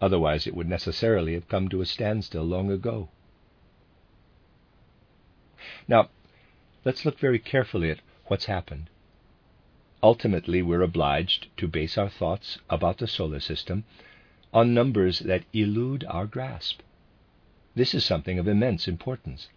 Otherwise, 0.00 0.46
it 0.46 0.56
would 0.56 0.68
necessarily 0.68 1.34
have 1.34 1.48
come 1.48 1.68
to 1.68 1.80
a 1.80 1.86
standstill 1.86 2.44
long 2.44 2.70
ago. 2.70 3.08
Now, 5.88 6.10
let's 6.84 7.04
look 7.04 7.18
very 7.18 7.38
carefully 7.38 7.90
at 7.90 8.00
what's 8.26 8.46
happened. 8.46 8.88
Ultimately, 10.02 10.62
we're 10.62 10.82
obliged 10.82 11.48
to 11.58 11.68
base 11.68 11.96
our 11.96 12.08
thoughts 12.08 12.58
about 12.68 12.98
the 12.98 13.06
solar 13.06 13.40
system 13.40 13.84
on 14.52 14.74
numbers 14.74 15.20
that 15.20 15.44
elude 15.52 16.04
our 16.08 16.26
grasp. 16.26 16.80
This 17.74 17.94
is 17.94 18.04
something 18.04 18.38
of 18.38 18.48
immense 18.48 18.88
importance. 18.88 19.48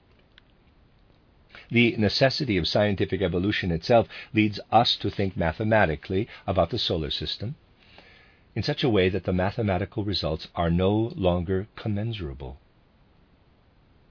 The 1.69 1.95
necessity 1.97 2.57
of 2.57 2.67
scientific 2.67 3.21
evolution 3.21 3.71
itself 3.71 4.07
leads 4.33 4.59
us 4.71 4.95
to 4.97 5.09
think 5.09 5.35
mathematically 5.35 6.27
about 6.45 6.69
the 6.69 6.77
solar 6.77 7.09
system 7.09 7.55
in 8.55 8.63
such 8.63 8.83
a 8.83 8.89
way 8.89 9.09
that 9.09 9.23
the 9.23 9.33
mathematical 9.33 10.03
results 10.03 10.47
are 10.55 10.69
no 10.69 11.11
longer 11.15 11.67
commensurable. 11.75 12.57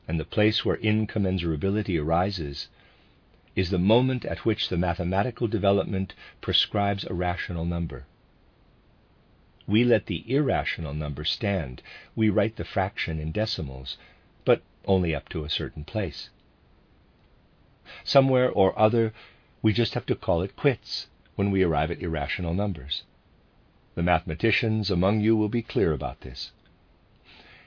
And 0.07 0.21
the 0.21 0.25
place 0.25 0.65
where 0.65 0.77
incommensurability 0.77 2.01
arises 2.01 2.69
is 3.57 3.71
the 3.71 3.79
moment 3.79 4.25
at 4.25 4.45
which 4.45 4.69
the 4.69 4.77
mathematical 4.77 5.47
development 5.47 6.15
prescribes 6.41 7.05
a 7.05 7.15
rational 7.15 7.65
number. 7.65 8.05
We 9.67 9.85
let 9.85 10.07
the 10.07 10.31
irrational 10.31 10.93
number 10.93 11.25
stand. 11.25 11.81
We 12.15 12.29
write 12.29 12.57
the 12.57 12.65
fraction 12.65 13.19
in 13.19 13.33
decimals, 13.33 13.97
but 14.45 14.63
only 14.85 15.15
up 15.15 15.29
to 15.31 15.45
a 15.45 15.51
certain 15.51 15.85
place. 15.85 16.29
Somewhere 18.03 18.51
or 18.51 18.79
other, 18.79 19.15
we 19.63 19.73
just 19.73 19.95
have 19.95 20.07
to 20.07 20.15
call 20.15 20.43
it 20.43 20.57
quits 20.57 21.07
when 21.37 21.51
we 21.51 21.63
arrive 21.63 21.91
at 21.91 22.03
irrational 22.03 22.53
numbers. 22.53 23.05
The 23.95 24.03
mathematicians 24.03 24.91
among 24.91 25.21
you 25.21 25.37
will 25.37 25.49
be 25.49 25.63
clear 25.63 25.93
about 25.93 26.21
this. 26.21 26.53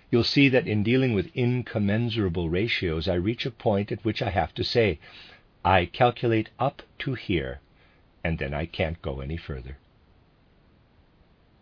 You'll 0.10 0.24
see 0.24 0.48
that 0.50 0.68
in 0.68 0.84
dealing 0.84 1.14
with 1.14 1.36
incommensurable 1.36 2.50
ratios, 2.50 3.10
I 3.10 3.16
reach 3.16 3.46
a 3.46 3.52
point 3.52 3.92
at 3.92 4.06
which 4.06 4.22
I 4.22 4.30
have 4.30 4.54
to 4.54 4.64
say, 4.64 5.00
I 5.66 5.86
calculate 5.86 6.50
up 6.58 6.82
to 7.00 7.14
here, 7.16 7.60
and 8.24 8.40
then 8.40 8.54
I 8.54 8.68
can't 8.68 9.02
go 9.02 9.20
any 9.20 9.36
further. 9.36 9.78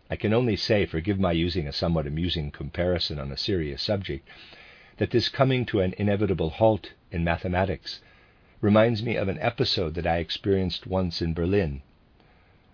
I 0.08 0.14
can 0.14 0.32
only 0.32 0.54
say, 0.54 0.86
forgive 0.86 1.18
my 1.18 1.32
using 1.32 1.66
a 1.66 1.72
somewhat 1.72 2.06
amusing 2.06 2.52
comparison 2.52 3.18
on 3.18 3.32
a 3.32 3.36
serious 3.36 3.82
subject, 3.82 4.28
that 4.98 5.10
this 5.10 5.28
coming 5.28 5.66
to 5.66 5.80
an 5.80 5.94
inevitable 5.98 6.50
halt 6.50 6.92
in 7.10 7.24
mathematics 7.24 8.00
reminds 8.60 9.02
me 9.02 9.16
of 9.16 9.26
an 9.26 9.40
episode 9.40 9.94
that 9.94 10.06
I 10.06 10.18
experienced 10.18 10.86
once 10.86 11.20
in 11.20 11.34
Berlin. 11.34 11.82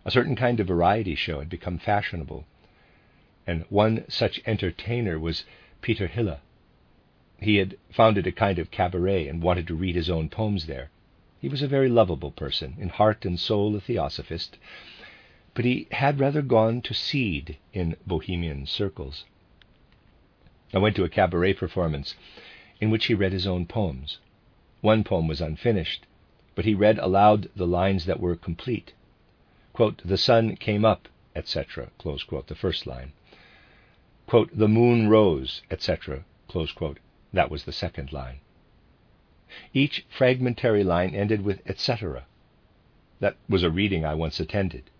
A 0.05 0.11
certain 0.11 0.37
kind 0.37 0.61
of 0.61 0.67
variety 0.67 1.15
show 1.15 1.39
had 1.39 1.49
become 1.49 1.79
fashionable, 1.79 2.45
and 3.47 3.65
one 3.71 4.05
such 4.09 4.43
entertainer 4.45 5.19
was 5.19 5.45
Peter 5.83 6.07
Hille. 6.07 6.39
He 7.41 7.57
had 7.57 7.77
founded 7.91 8.25
a 8.29 8.31
kind 8.31 8.61
of 8.61 8.71
cabaret 8.71 9.27
and 9.27 9.43
wanted 9.43 9.67
to 9.67 9.75
read 9.75 9.97
his 9.97 10.09
own 10.09 10.29
poems 10.29 10.67
there. 10.67 10.91
He 11.41 11.49
was 11.49 11.61
a 11.61 11.67
very 11.67 11.89
lovable 11.89 12.31
person, 12.31 12.77
in 12.79 12.89
heart 12.89 13.25
and 13.25 13.37
soul 13.37 13.75
a 13.75 13.81
theosophist, 13.81 14.59
but 15.55 15.65
he 15.65 15.89
had 15.91 16.21
rather 16.21 16.41
gone 16.41 16.83
to 16.83 16.95
seed 16.95 17.59
in 17.73 17.97
bohemian 18.07 18.65
circles. 18.65 19.25
I 20.73 20.79
went 20.79 20.95
to 20.95 21.05
a 21.05 21.09
cabaret 21.09 21.55
performance 21.55 22.15
in 22.81 22.91
which 22.91 23.07
he 23.07 23.15
read 23.15 23.33
his 23.33 23.49
own 23.49 23.67
poems. 23.67 24.19
One 24.83 25.03
poem 25.03 25.27
was 25.27 25.41
unfinished, 25.41 26.07
but 26.55 26.65
he 26.65 26.75
read 26.75 27.01
aloud 27.01 27.51
the 27.57 27.67
lines 27.67 28.05
that 28.05 28.21
were 28.21 28.37
complete. 28.37 28.93
Quote, 29.73 30.01
the 30.05 30.17
sun 30.17 30.55
came 30.55 30.85
up, 30.85 31.09
etc., 31.35 31.91
quote, 31.99 32.47
the 32.47 32.55
first 32.55 32.87
line. 32.87 33.11
Quote, 34.27 34.51
the 34.57 34.69
moon 34.69 35.09
rose, 35.09 35.63
etc., 35.71 36.25
that 37.33 37.51
was 37.51 37.65
the 37.65 37.73
second 37.73 38.13
line. 38.13 38.41
Each 39.73 40.05
fragmentary 40.09 40.85
line 40.85 41.15
ended 41.15 41.43
with 41.43 41.63
etc. 41.67 42.27
That 43.21 43.37
was 43.49 43.63
a 43.63 43.71
reading 43.71 44.05
I 44.05 44.15
once 44.15 44.39
attended. 44.41 44.91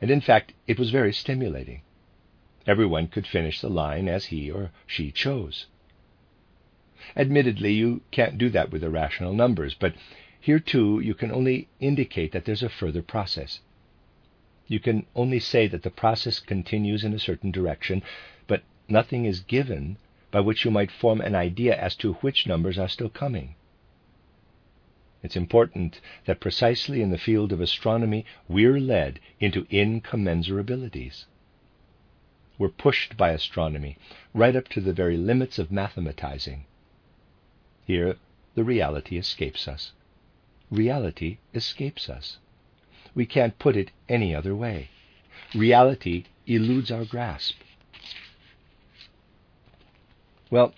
And 0.00 0.10
in 0.10 0.20
fact, 0.20 0.52
it 0.66 0.78
was 0.78 0.90
very 0.90 1.12
stimulating. 1.12 1.82
Everyone 2.66 3.08
could 3.08 3.26
finish 3.26 3.60
the 3.60 3.70
line 3.70 4.08
as 4.08 4.26
he 4.26 4.50
or 4.50 4.70
she 4.86 5.10
chose. 5.10 5.66
Admittedly, 7.16 7.72
you 7.72 8.02
can't 8.10 8.38
do 8.38 8.48
that 8.50 8.70
with 8.70 8.84
irrational 8.84 9.32
numbers, 9.32 9.74
but 9.74 9.94
here 10.40 10.60
too 10.60 11.00
you 11.00 11.14
can 11.14 11.32
only 11.32 11.68
indicate 11.80 12.32
that 12.32 12.44
there's 12.44 12.62
a 12.62 12.68
further 12.68 13.02
process. 13.02 13.60
You 14.66 14.80
can 14.80 15.06
only 15.14 15.38
say 15.38 15.66
that 15.66 15.82
the 15.82 15.90
process 15.90 16.40
continues 16.40 17.04
in 17.04 17.12
a 17.12 17.18
certain 17.18 17.50
direction, 17.50 18.02
but 18.46 18.62
nothing 18.88 19.24
is 19.24 19.40
given 19.40 19.96
by 20.30 20.40
which 20.40 20.64
you 20.64 20.70
might 20.70 20.90
form 20.90 21.20
an 21.20 21.34
idea 21.34 21.76
as 21.76 21.94
to 21.96 22.14
which 22.14 22.46
numbers 22.46 22.78
are 22.78 22.88
still 22.88 23.10
coming. 23.10 23.54
It's 25.22 25.36
important 25.36 26.00
that 26.24 26.40
precisely 26.40 27.00
in 27.00 27.10
the 27.10 27.18
field 27.18 27.52
of 27.52 27.60
astronomy 27.60 28.24
we're 28.48 28.80
led 28.80 29.20
into 29.38 29.66
incommensurabilities. 29.66 31.26
We're 32.58 32.68
pushed 32.68 33.16
by 33.16 33.30
astronomy 33.30 33.98
right 34.34 34.56
up 34.56 34.68
to 34.68 34.80
the 34.80 34.92
very 34.92 35.16
limits 35.16 35.58
of 35.58 35.68
mathematizing. 35.68 36.64
Here, 37.86 38.16
the 38.54 38.64
reality 38.64 39.16
escapes 39.16 39.68
us. 39.68 39.92
Reality 40.70 41.38
escapes 41.54 42.08
us. 42.08 42.38
We 43.14 43.26
can't 43.26 43.58
put 43.58 43.76
it 43.76 43.90
any 44.08 44.34
other 44.34 44.54
way. 44.54 44.88
Reality 45.54 46.24
eludes 46.46 46.90
our 46.90 47.04
grasp. 47.04 47.56
Well, 50.50 50.74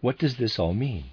what 0.00 0.18
does 0.18 0.36
this 0.36 0.58
all 0.58 0.74
mean? 0.74 1.04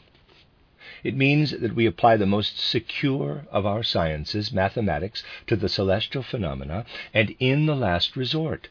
It 1.04 1.16
means 1.16 1.52
that 1.52 1.76
we 1.76 1.86
apply 1.86 2.18
the 2.18 2.26
most 2.26 2.58
secure 2.60 3.46
of 3.52 3.66
our 3.66 3.84
sciences, 3.84 4.52
mathematics, 4.52 5.24
to 5.48 5.56
the 5.56 5.70
celestial 5.70 6.24
phenomena, 6.24 6.86
and 7.14 7.36
in 7.40 7.66
the 7.66 7.76
last 7.76 8.16
resort, 8.16 8.70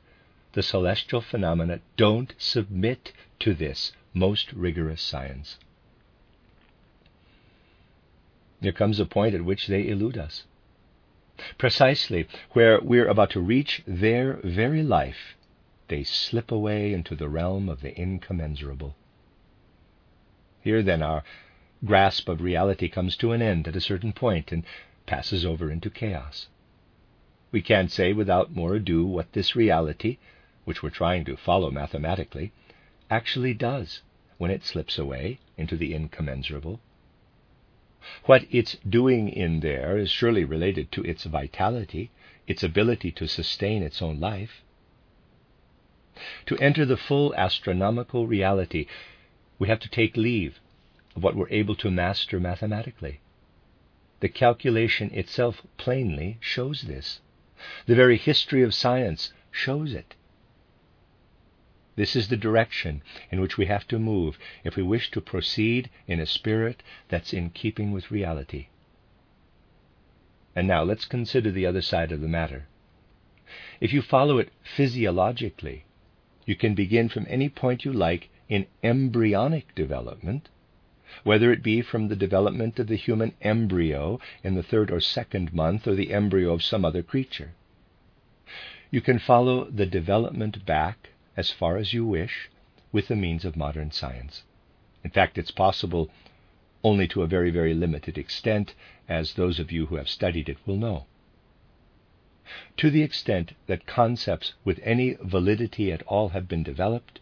the 0.52 0.62
celestial 0.62 1.20
phenomena 1.20 1.80
don't 1.96 2.34
submit 2.38 3.12
to 3.40 3.54
this 3.54 3.92
most 4.14 4.52
rigorous 4.52 5.02
science. 5.02 5.58
There 8.60 8.72
comes 8.72 8.98
a 8.98 9.04
point 9.04 9.34
at 9.34 9.44
which 9.44 9.66
they 9.66 9.86
elude 9.86 10.16
us. 10.16 10.44
Precisely 11.58 12.26
where 12.52 12.80
we're 12.80 13.08
about 13.08 13.30
to 13.30 13.40
reach 13.40 13.82
their 13.86 14.34
very 14.42 14.82
life, 14.82 15.36
they 15.88 16.02
slip 16.02 16.50
away 16.50 16.92
into 16.92 17.14
the 17.14 17.28
realm 17.28 17.68
of 17.68 17.80
the 17.80 17.98
incommensurable. 18.00 18.96
Here, 20.62 20.82
then, 20.82 21.02
our 21.02 21.22
grasp 21.84 22.28
of 22.28 22.40
reality 22.40 22.88
comes 22.88 23.16
to 23.18 23.32
an 23.32 23.42
end 23.42 23.68
at 23.68 23.76
a 23.76 23.80
certain 23.80 24.12
point 24.12 24.50
and 24.50 24.64
passes 25.04 25.44
over 25.44 25.70
into 25.70 25.90
chaos. 25.90 26.48
We 27.52 27.62
can't 27.62 27.92
say 27.92 28.12
without 28.12 28.54
more 28.54 28.74
ado 28.74 29.04
what 29.04 29.32
this 29.32 29.54
reality, 29.54 30.18
which 30.64 30.82
we're 30.82 30.90
trying 30.90 31.24
to 31.26 31.36
follow 31.36 31.70
mathematically, 31.70 32.52
actually 33.10 33.54
does 33.54 34.02
when 34.38 34.50
it 34.50 34.64
slips 34.64 34.98
away 34.98 35.38
into 35.56 35.76
the 35.76 35.94
incommensurable. 35.94 36.80
What 38.24 38.46
it's 38.50 38.76
doing 38.88 39.28
in 39.28 39.60
there 39.60 39.98
is 39.98 40.10
surely 40.10 40.44
related 40.44 40.92
to 40.92 41.02
its 41.02 41.24
vitality, 41.24 42.10
its 42.46 42.62
ability 42.62 43.10
to 43.12 43.26
sustain 43.26 43.82
its 43.82 44.00
own 44.00 44.20
life. 44.20 44.62
To 46.46 46.56
enter 46.58 46.84
the 46.84 46.96
full 46.96 47.34
astronomical 47.34 48.26
reality, 48.26 48.86
we 49.58 49.68
have 49.68 49.80
to 49.80 49.88
take 49.88 50.16
leave 50.16 50.60
of 51.14 51.22
what 51.22 51.34
we're 51.34 51.50
able 51.50 51.74
to 51.76 51.90
master 51.90 52.38
mathematically. 52.38 53.20
The 54.20 54.28
calculation 54.28 55.10
itself 55.12 55.62
plainly 55.76 56.38
shows 56.40 56.82
this. 56.82 57.20
The 57.86 57.94
very 57.94 58.16
history 58.16 58.62
of 58.62 58.74
science 58.74 59.32
shows 59.50 59.92
it. 59.92 60.14
This 61.96 62.14
is 62.14 62.28
the 62.28 62.36
direction 62.36 63.02
in 63.30 63.40
which 63.40 63.56
we 63.56 63.66
have 63.66 63.88
to 63.88 63.98
move 63.98 64.38
if 64.64 64.76
we 64.76 64.82
wish 64.82 65.10
to 65.10 65.20
proceed 65.20 65.88
in 66.06 66.20
a 66.20 66.26
spirit 66.26 66.82
that's 67.08 67.32
in 67.32 67.50
keeping 67.50 67.90
with 67.90 68.10
reality. 68.10 68.68
And 70.54 70.68
now 70.68 70.82
let's 70.82 71.06
consider 71.06 71.50
the 71.50 71.66
other 71.66 71.82
side 71.82 72.12
of 72.12 72.20
the 72.20 72.28
matter. 72.28 72.66
If 73.80 73.92
you 73.92 74.02
follow 74.02 74.38
it 74.38 74.52
physiologically, 74.62 75.84
you 76.44 76.54
can 76.54 76.74
begin 76.74 77.08
from 77.08 77.26
any 77.28 77.48
point 77.48 77.84
you 77.84 77.92
like 77.92 78.28
in 78.48 78.66
embryonic 78.82 79.74
development, 79.74 80.48
whether 81.24 81.50
it 81.50 81.62
be 81.62 81.80
from 81.80 82.08
the 82.08 82.16
development 82.16 82.78
of 82.78 82.88
the 82.88 82.96
human 82.96 83.32
embryo 83.40 84.20
in 84.44 84.54
the 84.54 84.62
third 84.62 84.90
or 84.90 85.00
second 85.00 85.52
month 85.52 85.86
or 85.86 85.94
the 85.94 86.12
embryo 86.12 86.52
of 86.52 86.62
some 86.62 86.84
other 86.84 87.02
creature. 87.02 87.52
You 88.90 89.00
can 89.00 89.18
follow 89.18 89.64
the 89.70 89.86
development 89.86 90.66
back 90.66 91.10
as 91.36 91.50
far 91.50 91.76
as 91.76 91.92
you 91.92 92.04
wish 92.04 92.48
with 92.92 93.08
the 93.08 93.16
means 93.16 93.44
of 93.44 93.56
modern 93.56 93.90
science. 93.90 94.42
In 95.04 95.10
fact, 95.10 95.38
it's 95.38 95.50
possible 95.50 96.10
only 96.82 97.06
to 97.08 97.22
a 97.22 97.26
very, 97.26 97.50
very 97.50 97.74
limited 97.74 98.16
extent, 98.16 98.74
as 99.08 99.34
those 99.34 99.58
of 99.58 99.72
you 99.72 99.86
who 99.86 99.96
have 99.96 100.08
studied 100.08 100.48
it 100.48 100.58
will 100.66 100.76
know. 100.76 101.06
To 102.76 102.90
the 102.90 103.02
extent 103.02 103.54
that 103.66 103.86
concepts 103.86 104.54
with 104.64 104.80
any 104.82 105.16
validity 105.20 105.90
at 105.90 106.02
all 106.04 106.28
have 106.30 106.48
been 106.48 106.62
developed, 106.62 107.20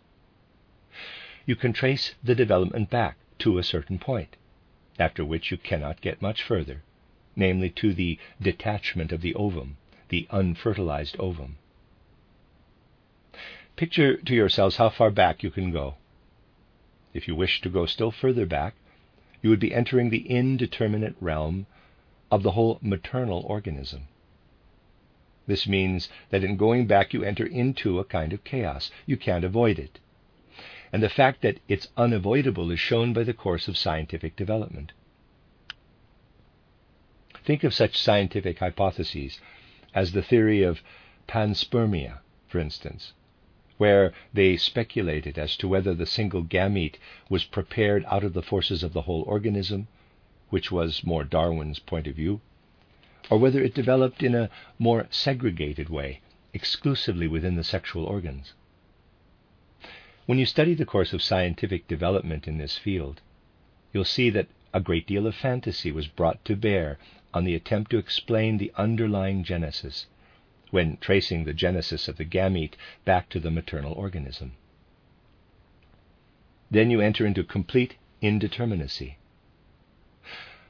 you 1.46 1.56
can 1.56 1.72
trace 1.72 2.14
the 2.22 2.34
development 2.34 2.90
back 2.90 3.16
to 3.38 3.58
a 3.58 3.64
certain 3.64 3.98
point, 3.98 4.36
after 4.98 5.24
which 5.24 5.50
you 5.50 5.56
cannot 5.56 6.00
get 6.00 6.22
much 6.22 6.42
further, 6.42 6.82
namely 7.34 7.70
to 7.70 7.94
the 7.94 8.18
detachment 8.40 9.12
of 9.12 9.22
the 9.22 9.34
ovum, 9.34 9.76
the 10.08 10.26
unfertilized 10.30 11.16
ovum. 11.18 11.56
Picture 13.76 14.16
to 14.16 14.34
yourselves 14.34 14.76
how 14.76 14.88
far 14.88 15.10
back 15.10 15.42
you 15.42 15.50
can 15.50 15.72
go. 15.72 15.96
If 17.12 17.26
you 17.26 17.34
wish 17.34 17.60
to 17.62 17.68
go 17.68 17.86
still 17.86 18.12
further 18.12 18.46
back, 18.46 18.74
you 19.42 19.50
would 19.50 19.60
be 19.60 19.74
entering 19.74 20.10
the 20.10 20.28
indeterminate 20.28 21.16
realm 21.20 21.66
of 22.30 22.42
the 22.42 22.52
whole 22.52 22.78
maternal 22.80 23.40
organism. 23.46 24.08
This 25.46 25.66
means 25.66 26.08
that 26.30 26.44
in 26.44 26.56
going 26.56 26.86
back, 26.86 27.12
you 27.12 27.22
enter 27.22 27.44
into 27.44 27.98
a 27.98 28.04
kind 28.04 28.32
of 28.32 28.44
chaos. 28.44 28.90
You 29.06 29.16
can't 29.16 29.44
avoid 29.44 29.78
it. 29.78 29.98
And 30.92 31.02
the 31.02 31.08
fact 31.08 31.42
that 31.42 31.58
it's 31.68 31.88
unavoidable 31.96 32.70
is 32.70 32.80
shown 32.80 33.12
by 33.12 33.24
the 33.24 33.34
course 33.34 33.68
of 33.68 33.76
scientific 33.76 34.36
development. 34.36 34.92
Think 37.44 37.64
of 37.64 37.74
such 37.74 37.98
scientific 37.98 38.60
hypotheses 38.60 39.40
as 39.92 40.12
the 40.12 40.22
theory 40.22 40.62
of 40.62 40.80
panspermia, 41.28 42.20
for 42.48 42.58
instance, 42.58 43.12
where 43.76 44.12
they 44.32 44.56
speculated 44.56 45.38
as 45.38 45.56
to 45.56 45.66
whether 45.66 45.94
the 45.94 46.06
single 46.06 46.42
gamete 46.44 46.96
was 47.28 47.44
prepared 47.44 48.04
out 48.06 48.22
of 48.22 48.32
the 48.32 48.42
forces 48.42 48.82
of 48.82 48.92
the 48.92 49.02
whole 49.02 49.22
organism, 49.22 49.88
which 50.50 50.70
was 50.70 51.04
more 51.04 51.24
Darwin's 51.24 51.80
point 51.80 52.06
of 52.06 52.14
view, 52.14 52.40
or 53.30 53.38
whether 53.38 53.62
it 53.62 53.74
developed 53.74 54.22
in 54.22 54.34
a 54.34 54.50
more 54.78 55.06
segregated 55.10 55.88
way, 55.88 56.20
exclusively 56.52 57.26
within 57.26 57.56
the 57.56 57.64
sexual 57.64 58.04
organs. 58.04 58.52
When 60.26 60.38
you 60.38 60.46
study 60.46 60.74
the 60.74 60.86
course 60.86 61.12
of 61.12 61.22
scientific 61.22 61.88
development 61.88 62.46
in 62.46 62.58
this 62.58 62.78
field, 62.78 63.20
you'll 63.92 64.04
see 64.04 64.30
that 64.30 64.48
a 64.72 64.80
great 64.80 65.06
deal 65.06 65.26
of 65.26 65.34
fantasy 65.34 65.90
was 65.90 66.06
brought 66.06 66.44
to 66.44 66.56
bear 66.56 66.98
on 67.32 67.44
the 67.44 67.54
attempt 67.54 67.90
to 67.90 67.98
explain 67.98 68.58
the 68.58 68.72
underlying 68.76 69.42
genesis 69.44 70.06
when 70.74 70.96
tracing 70.96 71.44
the 71.44 71.54
genesis 71.54 72.08
of 72.08 72.16
the 72.16 72.24
gamete 72.24 72.74
back 73.04 73.28
to 73.28 73.38
the 73.38 73.50
maternal 73.50 73.92
organism. 73.92 74.50
Then 76.68 76.90
you 76.90 77.00
enter 77.00 77.24
into 77.24 77.44
complete 77.44 77.94
indeterminacy. 78.20 79.14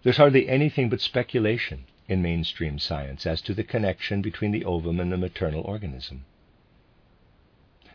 There's 0.02 0.18
hardly 0.18 0.46
anything 0.46 0.90
but 0.90 1.00
speculation 1.00 1.86
in 2.06 2.20
mainstream 2.20 2.78
science 2.78 3.24
as 3.24 3.40
to 3.40 3.54
the 3.54 3.64
connection 3.64 4.20
between 4.20 4.52
the 4.52 4.66
ovum 4.66 5.00
and 5.00 5.10
the 5.10 5.16
maternal 5.16 5.62
organism. 5.62 6.26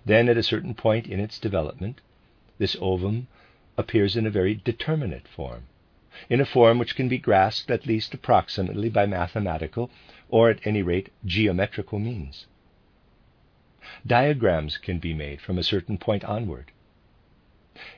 Then, 0.04 0.30
at 0.30 0.38
a 0.38 0.41
certain 0.41 0.74
point 0.74 1.06
in 1.06 1.19
its 1.19 1.38
development, 1.38 2.02
this 2.58 2.76
ovum 2.82 3.28
appears 3.78 4.15
in 4.15 4.26
a 4.26 4.32
very 4.32 4.56
determinate 4.56 5.28
form, 5.28 5.67
in 6.28 6.41
a 6.41 6.45
form 6.45 6.80
which 6.80 6.95
can 6.95 7.08
be 7.08 7.19
grasped 7.19 7.69
at 7.69 7.86
least 7.86 8.15
approximately 8.15 8.89
by 8.89 9.06
mathematical 9.06 9.91
or 10.29 10.49
at 10.49 10.65
any 10.65 10.81
rate 10.81 11.09
geometrical 11.25 11.99
means. 11.99 12.45
Diagrams 14.05 14.77
can 14.77 14.99
be 14.99 15.13
made 15.13 15.41
from 15.41 15.57
a 15.57 15.63
certain 15.63 15.97
point 15.97 16.23
onward, 16.23 16.71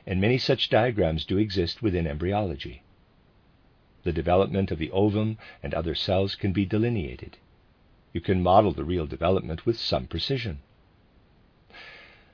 and 0.06 0.20
many 0.20 0.38
such 0.38 0.70
diagrams 0.70 1.24
do 1.24 1.38
exist 1.38 1.82
within 1.82 2.06
embryology. 2.06 2.82
The 4.04 4.12
development 4.12 4.70
of 4.70 4.78
the 4.78 4.90
ovum 4.90 5.38
and 5.62 5.74
other 5.74 5.94
cells 5.94 6.34
can 6.34 6.52
be 6.52 6.64
delineated. 6.64 7.36
You 8.12 8.20
can 8.20 8.42
model 8.42 8.72
the 8.72 8.84
real 8.84 9.06
development 9.06 9.64
with 9.64 9.78
some 9.78 10.06
precision. 10.06 10.60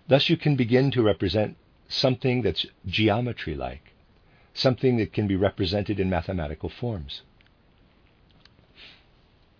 Thus, 0.06 0.28
you 0.28 0.37
can 0.37 0.56
begin 0.56 0.90
to 0.92 1.02
represent 1.02 1.56
something 1.88 2.42
that's 2.42 2.66
geometry 2.87 3.54
like, 3.54 3.92
something 4.54 4.96
that 4.96 5.12
can 5.12 5.26
be 5.26 5.37
represented 5.37 6.00
in 6.00 6.08
mathematical 6.08 6.68
forms. 6.68 7.22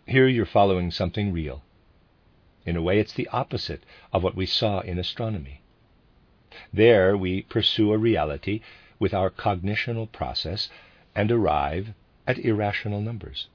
Here 0.09 0.27
you're 0.27 0.47
following 0.47 0.91
something 0.91 1.35
real. 1.35 1.63
In 2.65 2.77
a 2.77 2.83
way, 2.83 2.99
it's 2.99 3.13
the 3.13 3.29
opposite 3.29 3.83
of 4.11 4.23
what 4.23 4.35
we 4.35 4.47
saw 4.47 4.81
in 4.81 4.99
astronomy. 4.99 5.61
There, 6.73 7.15
we 7.15 7.43
pursue 7.43 7.93
a 7.93 7.99
reality 7.99 8.63
with 8.99 9.13
our 9.13 9.29
cognitional 9.29 10.11
process 10.11 10.71
and 11.15 11.31
arrive 11.31 11.93
at 12.27 12.39
irrational 12.39 13.03
numbers. 13.03 13.49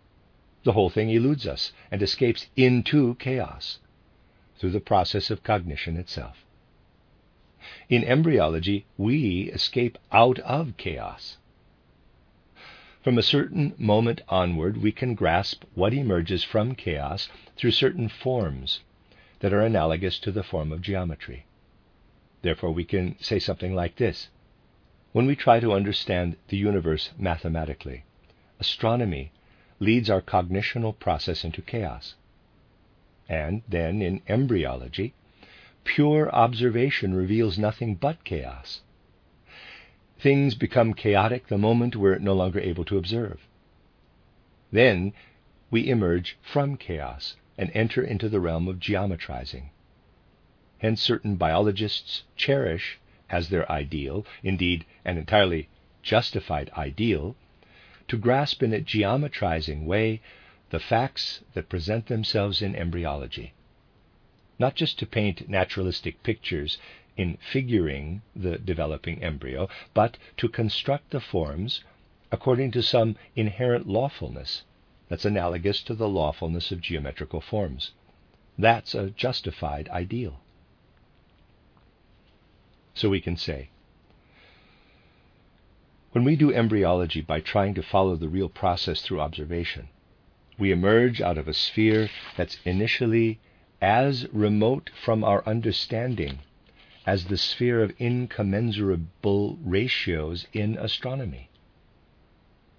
The 0.64 0.74
whole 0.74 0.92
thing 0.92 1.10
eludes 1.10 1.48
us 1.48 1.74
and 1.90 2.04
escapes 2.04 2.46
into 2.56 3.16
chaos 3.16 3.80
through 4.60 4.72
the 4.72 4.80
process 4.80 5.32
of 5.32 5.44
cognition 5.44 5.98
itself. 5.98 6.46
In 7.90 8.04
embryology, 8.04 8.86
we 8.96 9.50
escape 9.50 9.98
out 10.12 10.38
of 10.40 10.78
chaos. 10.78 11.38
From 13.04 13.18
a 13.18 13.22
certain 13.22 13.74
moment 13.78 14.22
onward, 14.30 14.78
we 14.78 14.94
can 14.94 15.14
grasp 15.14 15.66
what 15.74 15.94
emerges 15.94 16.46
from 16.46 16.74
chaos 16.74 17.28
through 17.58 17.72
certain 17.72 18.08
forms 18.08 18.80
that 19.40 19.52
are 19.52 19.60
analogous 19.60 20.18
to 20.20 20.32
the 20.32 20.42
form 20.42 20.72
of 20.72 20.82
geometry. 20.82 21.46
Therefore, 22.44 22.72
we 22.72 22.86
can 22.86 23.20
say 23.20 23.40
something 23.40 23.76
like 23.76 23.98
this 23.98 24.30
When 25.12 25.26
we 25.26 25.36
try 25.36 25.60
to 25.60 25.74
understand 25.74 26.38
the 26.48 26.56
universe 26.56 27.12
mathematically, 27.18 28.06
astronomy 28.58 29.34
leads 29.82 30.10
our 30.10 30.22
cognitional 30.22 30.98
process 30.98 31.44
into 31.44 31.62
chaos. 31.62 32.16
And 33.28 33.64
then, 33.68 34.02
in 34.02 34.22
embryology, 34.30 35.14
pure 35.84 36.34
observation 36.34 37.14
reveals 37.14 37.60
nothing 37.60 37.96
but 37.96 38.24
chaos. 38.24 38.80
Things 40.24 40.56
become 40.56 40.94
chaotic 40.94 41.48
the 41.48 41.58
moment 41.58 41.98
we're 41.98 42.18
no 42.18 42.34
longer 42.34 42.62
able 42.62 42.86
to 42.86 42.98
observe. 42.98 43.46
Then 44.72 45.12
we 45.70 45.90
emerge 45.90 46.38
from 46.42 46.78
chaos 46.78 47.36
and 47.58 47.70
enter 47.74 48.02
into 48.02 48.30
the 48.30 48.40
realm 48.40 48.70
of 48.70 48.80
geometrizing. 48.80 49.72
Hence, 50.78 51.02
certain 51.02 51.36
biologists 51.36 52.24
cherish 52.38 53.00
as 53.30 53.50
their 53.50 53.70
ideal, 53.70 54.26
indeed, 54.44 54.86
an 55.04 55.18
entirely 55.18 55.68
justified 56.02 56.70
ideal, 56.78 57.36
to 58.08 58.18
grasp 58.18 58.64
in 58.64 58.72
a 58.72 58.80
geometrizing 58.80 59.86
way 59.86 60.22
the 60.70 60.80
facts 60.80 61.42
that 61.54 61.68
present 61.68 62.06
themselves 62.06 62.62
in 62.62 62.78
embryology. 62.78 63.52
Not 64.58 64.76
just 64.76 64.98
to 65.00 65.06
paint 65.06 65.50
naturalistic 65.50 66.24
pictures 66.24 66.78
in 67.16 67.38
figuring 67.52 68.22
the 68.36 68.58
developing 68.58 69.22
embryo, 69.24 69.70
but 69.94 70.18
to 70.38 70.50
construct 70.50 71.12
the 71.12 71.20
forms 71.20 71.84
according 72.32 72.72
to 72.72 72.82
some 72.82 73.16
inherent 73.36 73.88
lawfulness 73.88 74.64
that's 75.10 75.26
analogous 75.26 75.84
to 75.84 75.94
the 75.94 76.10
lawfulness 76.10 76.72
of 76.72 76.82
geometrical 76.82 77.40
forms. 77.40 77.92
That's 78.58 78.96
a 78.96 79.12
justified 79.12 79.88
ideal. 79.90 80.40
So 82.96 83.10
we 83.10 83.22
can 83.22 83.38
say, 83.38 83.70
when 86.12 86.24
we 86.24 86.36
do 86.36 86.54
embryology 86.54 87.22
by 87.22 87.40
trying 87.40 87.74
to 87.76 87.84
follow 87.84 88.16
the 88.16 88.30
real 88.30 88.50
process 88.50 89.02
through 89.02 89.20
observation, 89.20 89.90
we 90.58 90.72
emerge 90.72 91.22
out 91.22 91.38
of 91.38 91.48
a 91.48 91.54
sphere 91.54 92.10
that's 92.38 92.58
initially 92.66 93.40
as 93.82 94.28
remote 94.32 94.92
from 95.04 95.24
our 95.24 95.44
understanding 95.48 96.40
as 97.06 97.26
the 97.26 97.38
sphere 97.38 97.84
of 97.84 97.94
incommensurable 98.00 99.58
ratios 99.64 100.48
in 100.54 100.78
astronomy. 100.78 101.50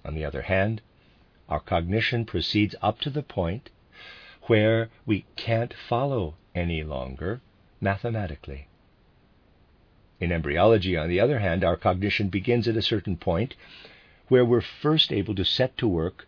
On 0.04 0.14
the 0.14 0.24
other 0.24 0.42
hand, 0.42 0.80
our 1.48 1.60
cognition 1.60 2.24
proceeds 2.24 2.74
up 2.80 3.00
to 3.00 3.10
the 3.10 3.22
point 3.22 3.70
where 4.46 4.88
we 5.06 5.24
can't 5.36 5.74
follow 5.74 6.34
any 6.54 6.82
longer 6.82 7.40
mathematically. 7.80 8.68
In 10.20 10.32
embryology, 10.32 10.96
on 10.96 11.08
the 11.08 11.20
other 11.20 11.40
hand, 11.40 11.64
our 11.64 11.76
cognition 11.76 12.28
begins 12.28 12.68
at 12.68 12.76
a 12.76 12.82
certain 12.82 13.16
point 13.16 13.54
where 14.28 14.44
we're 14.44 14.60
first 14.60 15.12
able 15.12 15.34
to 15.34 15.44
set 15.44 15.76
to 15.78 15.88
work 15.88 16.26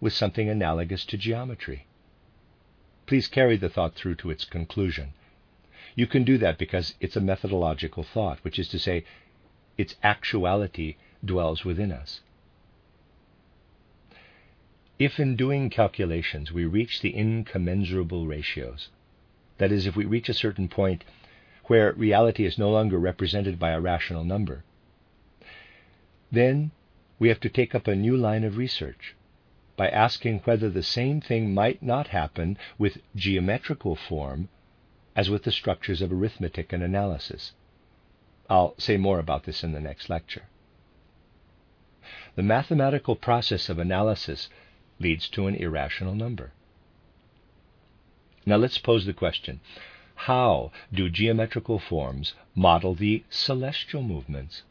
with 0.00 0.12
something 0.12 0.48
analogous 0.48 1.04
to 1.06 1.16
geometry. 1.18 1.86
Please 3.06 3.28
carry 3.28 3.56
the 3.56 3.68
thought 3.68 3.94
through 3.94 4.14
to 4.14 4.30
its 4.30 4.44
conclusion. 4.44 5.12
You 5.94 6.06
can 6.06 6.24
do 6.24 6.38
that 6.38 6.58
because 6.58 6.94
it's 7.00 7.16
a 7.16 7.20
methodological 7.20 8.02
thought, 8.02 8.38
which 8.42 8.58
is 8.58 8.68
to 8.68 8.78
say, 8.78 9.04
its 9.78 9.96
actuality 10.02 10.96
dwells 11.24 11.64
within 11.64 11.92
us. 11.92 12.20
If 14.98 15.18
in 15.18 15.36
doing 15.36 15.70
calculations 15.70 16.52
we 16.52 16.64
reach 16.64 17.00
the 17.00 17.14
incommensurable 17.14 18.26
ratios, 18.26 18.90
that 19.58 19.72
is, 19.72 19.86
if 19.86 19.96
we 19.96 20.04
reach 20.04 20.28
a 20.28 20.34
certain 20.34 20.68
point 20.68 21.04
where 21.64 21.92
reality 21.92 22.44
is 22.44 22.58
no 22.58 22.70
longer 22.70 22.98
represented 22.98 23.58
by 23.58 23.70
a 23.70 23.80
rational 23.80 24.24
number, 24.24 24.64
then 26.30 26.72
we 27.18 27.28
have 27.28 27.40
to 27.40 27.48
take 27.48 27.74
up 27.74 27.86
a 27.86 27.94
new 27.94 28.16
line 28.16 28.44
of 28.44 28.56
research 28.56 29.14
by 29.76 29.88
asking 29.88 30.40
whether 30.40 30.68
the 30.68 30.82
same 30.82 31.20
thing 31.20 31.54
might 31.54 31.82
not 31.82 32.08
happen 32.08 32.56
with 32.78 32.98
geometrical 33.16 33.96
form 33.96 34.48
as 35.16 35.30
with 35.30 35.44
the 35.44 35.52
structures 35.52 36.02
of 36.02 36.12
arithmetic 36.12 36.72
and 36.72 36.82
analysis. 36.82 37.52
I'll 38.50 38.74
say 38.78 38.96
more 38.96 39.18
about 39.18 39.44
this 39.44 39.62
in 39.62 39.72
the 39.72 39.80
next 39.80 40.10
lecture. 40.10 40.44
The 42.36 42.42
mathematical 42.42 43.16
process 43.16 43.68
of 43.68 43.78
analysis 43.78 44.48
leads 44.98 45.28
to 45.30 45.46
an 45.46 45.54
irrational 45.54 46.14
number. 46.14 46.52
Now 48.44 48.56
let's 48.56 48.78
pose 48.78 49.06
the 49.06 49.14
question 49.14 49.60
how 50.16 50.70
do 50.92 51.10
geometrical 51.10 51.78
forms 51.78 52.34
model 52.54 52.94
the 52.94 53.24
celestial 53.30 54.02
movements? 54.02 54.62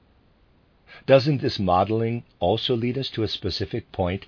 Doesn't 1.05 1.41
this 1.41 1.59
modeling 1.59 2.23
also 2.39 2.75
lead 2.75 2.97
us 2.97 3.09
to 3.09 3.23
a 3.23 3.27
specific 3.27 3.91
point 3.91 4.25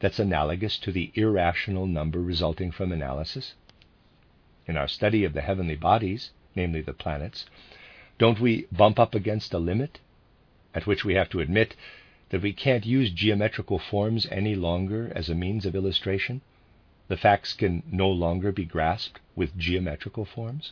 that's 0.00 0.18
analogous 0.18 0.78
to 0.78 0.92
the 0.92 1.12
irrational 1.14 1.86
number 1.86 2.20
resulting 2.20 2.70
from 2.70 2.92
analysis? 2.92 3.54
In 4.70 4.76
our 4.76 4.86
study 4.86 5.24
of 5.24 5.32
the 5.32 5.40
heavenly 5.40 5.74
bodies, 5.74 6.30
namely 6.54 6.80
the 6.80 6.92
planets, 6.92 7.44
don't 8.18 8.38
we 8.38 8.68
bump 8.70 9.00
up 9.00 9.16
against 9.16 9.52
a 9.52 9.58
limit 9.58 9.98
at 10.72 10.86
which 10.86 11.04
we 11.04 11.14
have 11.14 11.28
to 11.30 11.40
admit 11.40 11.74
that 12.28 12.42
we 12.42 12.52
can't 12.52 12.86
use 12.86 13.10
geometrical 13.10 13.80
forms 13.80 14.26
any 14.30 14.54
longer 14.54 15.10
as 15.12 15.28
a 15.28 15.34
means 15.34 15.66
of 15.66 15.74
illustration? 15.74 16.40
The 17.08 17.16
facts 17.16 17.52
can 17.52 17.82
no 17.90 18.08
longer 18.08 18.52
be 18.52 18.64
grasped 18.64 19.18
with 19.34 19.58
geometrical 19.58 20.24
forms? 20.24 20.70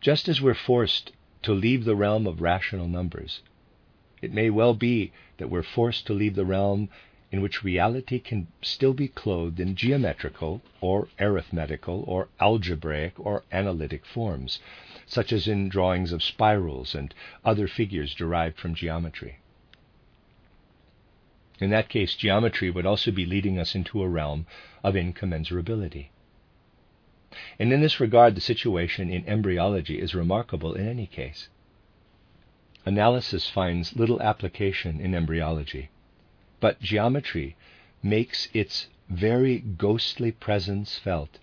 Just 0.00 0.26
as 0.26 0.40
we're 0.40 0.54
forced 0.54 1.12
to 1.42 1.52
leave 1.52 1.84
the 1.84 1.96
realm 1.96 2.26
of 2.26 2.40
rational 2.40 2.88
numbers 2.88 3.42
it 4.22 4.32
may 4.32 4.48
well 4.48 4.72
be 4.72 5.12
that 5.36 5.50
we're 5.50 5.62
forced 5.62 6.06
to 6.06 6.14
leave 6.14 6.34
the 6.34 6.46
realm 6.46 6.88
in 7.30 7.42
which 7.42 7.62
reality 7.62 8.18
can 8.18 8.46
still 8.62 8.94
be 8.94 9.08
clothed 9.08 9.60
in 9.60 9.74
geometrical 9.74 10.62
or 10.80 11.08
arithmetical 11.20 12.04
or 12.06 12.28
algebraic 12.40 13.18
or 13.18 13.44
analytic 13.52 14.06
forms, 14.06 14.60
such 15.06 15.32
as 15.32 15.46
in 15.46 15.68
drawings 15.68 16.12
of 16.12 16.22
spirals 16.22 16.94
and 16.94 17.14
other 17.44 17.68
figures 17.68 18.14
derived 18.14 18.58
from 18.58 18.74
geometry. 18.74 19.38
In 21.60 21.70
that 21.70 21.88
case, 21.88 22.14
geometry 22.14 22.70
would 22.70 22.86
also 22.86 23.10
be 23.10 23.26
leading 23.26 23.58
us 23.58 23.74
into 23.74 24.02
a 24.02 24.08
realm 24.08 24.46
of 24.82 24.94
incommensurability. 24.94 26.08
And 27.58 27.72
in 27.72 27.80
this 27.80 28.00
regard, 28.00 28.34
the 28.36 28.40
situation 28.40 29.10
in 29.10 29.26
embryology 29.26 30.00
is 30.00 30.14
remarkable 30.14 30.74
in 30.74 30.88
any 30.88 31.06
case 31.06 31.48
analysis 32.88 33.50
finds 33.50 33.96
little 33.96 34.22
application 34.22 34.98
in 34.98 35.14
embryology, 35.14 35.90
but 36.60 36.80
geometry 36.80 37.56
makes 38.02 38.48
its 38.52 38.88
very 39.08 39.58
ghostly 39.58 40.32
presence 40.32 40.98
felt 40.98 41.38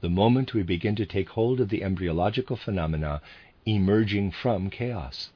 the 0.00 0.10
moment 0.10 0.54
we 0.54 0.62
begin 0.62 0.94
to 0.94 1.06
take 1.06 1.30
hold 1.30 1.60
of 1.60 1.68
the 1.68 1.82
embryological 1.82 2.56
phenomena 2.56 3.20
emerging 3.64 4.30
from 4.30 4.70
chaos. 4.70 5.30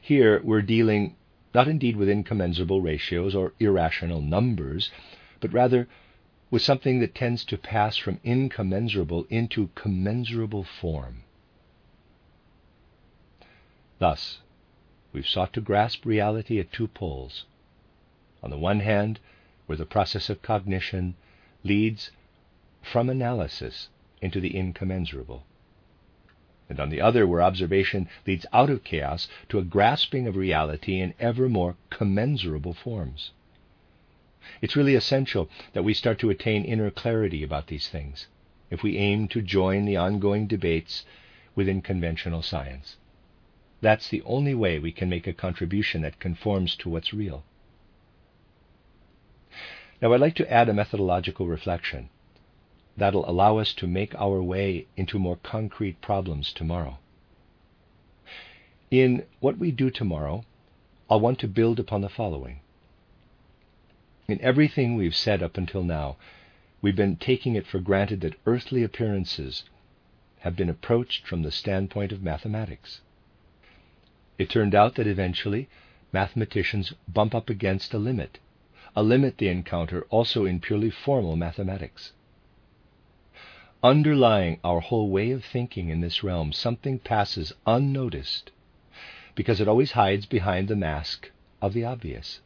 Here 0.00 0.40
we're 0.42 0.62
dealing 0.62 1.16
not 1.52 1.68
indeed 1.68 1.96
with 1.96 2.08
incommensurable 2.08 2.80
ratios 2.80 3.34
or 3.34 3.52
irrational 3.58 4.20
numbers, 4.20 4.90
but 5.40 5.52
rather 5.52 5.88
with 6.50 6.62
something 6.62 7.00
that 7.00 7.14
tends 7.14 7.44
to 7.44 7.58
pass 7.58 7.96
from 7.96 8.20
incommensurable 8.22 9.26
into 9.28 9.70
commensurable 9.74 10.64
form. 10.64 11.22
Thus, 13.98 14.38
we've 15.12 15.28
sought 15.28 15.52
to 15.54 15.60
grasp 15.60 16.06
reality 16.06 16.58
at 16.58 16.72
two 16.72 16.88
poles. 16.88 17.44
On 18.42 18.50
the 18.50 18.58
one 18.58 18.80
hand, 18.80 19.20
where 19.66 19.76
the 19.76 19.86
process 19.86 20.30
of 20.30 20.42
cognition 20.42 21.14
leads 21.62 22.10
from 22.82 23.10
analysis 23.10 23.88
into 24.22 24.40
the 24.40 24.56
incommensurable. 24.56 25.44
And 26.68 26.80
on 26.80 26.88
the 26.88 27.00
other, 27.00 27.26
where 27.26 27.42
observation 27.42 28.08
leads 28.26 28.46
out 28.52 28.70
of 28.70 28.84
chaos 28.84 29.28
to 29.48 29.58
a 29.58 29.64
grasping 29.64 30.26
of 30.26 30.36
reality 30.36 31.00
in 31.00 31.14
ever 31.18 31.48
more 31.48 31.76
commensurable 31.90 32.74
forms. 32.74 33.32
It's 34.62 34.76
really 34.76 34.94
essential 34.94 35.50
that 35.72 35.82
we 35.82 35.94
start 35.94 36.18
to 36.20 36.30
attain 36.30 36.64
inner 36.64 36.90
clarity 36.90 37.42
about 37.42 37.66
these 37.66 37.88
things 37.88 38.28
if 38.70 38.82
we 38.82 38.96
aim 38.96 39.28
to 39.28 39.42
join 39.42 39.84
the 39.84 39.96
ongoing 39.96 40.46
debates 40.46 41.04
within 41.54 41.82
conventional 41.82 42.40
science. 42.40 42.96
That's 43.80 44.08
the 44.08 44.22
only 44.22 44.54
way 44.54 44.78
we 44.78 44.92
can 44.92 45.08
make 45.08 45.26
a 45.26 45.32
contribution 45.32 46.02
that 46.02 46.20
conforms 46.20 46.76
to 46.76 46.88
what's 46.88 47.12
real. 47.12 47.44
Now, 50.00 50.14
I'd 50.14 50.20
like 50.20 50.36
to 50.36 50.50
add 50.50 50.68
a 50.68 50.72
methodological 50.72 51.46
reflection 51.46 52.08
that'll 52.96 53.28
allow 53.28 53.58
us 53.58 53.74
to 53.74 53.86
make 53.86 54.14
our 54.14 54.42
way 54.42 54.86
into 54.96 55.18
more 55.18 55.36
concrete 55.36 56.00
problems 56.00 56.52
tomorrow. 56.52 56.98
In 58.90 59.24
what 59.40 59.58
we 59.58 59.70
do 59.70 59.90
tomorrow, 59.90 60.44
I'll 61.08 61.20
want 61.20 61.38
to 61.40 61.48
build 61.48 61.78
upon 61.78 62.00
the 62.00 62.08
following. 62.08 62.60
In 64.26 64.40
everything 64.40 64.96
we've 64.96 65.14
said 65.14 65.42
up 65.42 65.56
until 65.56 65.82
now, 65.82 66.16
we've 66.80 66.96
been 66.96 67.16
taking 67.16 67.54
it 67.54 67.66
for 67.66 67.78
granted 67.78 68.20
that 68.22 68.38
earthly 68.46 68.82
appearances 68.82 69.64
have 70.40 70.56
been 70.56 70.70
approached 70.70 71.26
from 71.26 71.42
the 71.42 71.52
standpoint 71.52 72.12
of 72.12 72.22
mathematics. 72.22 73.00
It 74.38 74.48
turned 74.48 74.74
out 74.74 74.94
that 74.94 75.06
eventually 75.06 75.68
mathematicians 76.12 76.94
bump 77.06 77.34
up 77.34 77.50
against 77.50 77.92
a 77.92 77.98
limit, 77.98 78.38
a 79.00 79.02
limit 79.02 79.38
they 79.38 79.48
encounter 79.48 80.02
also 80.10 80.44
in 80.44 80.60
purely 80.60 80.90
formal 80.90 81.34
mathematics. 81.34 82.12
Underlying 83.82 84.60
our 84.62 84.80
whole 84.80 85.08
way 85.08 85.30
of 85.30 85.42
thinking 85.42 85.88
in 85.88 86.02
this 86.02 86.22
realm, 86.22 86.52
something 86.52 86.98
passes 86.98 87.54
unnoticed 87.66 88.50
because 89.34 89.58
it 89.58 89.66
always 89.66 89.92
hides 89.92 90.26
behind 90.26 90.68
the 90.68 90.76
mask 90.76 91.30
of 91.62 91.72
the 91.72 91.82
obvious. 91.82 92.40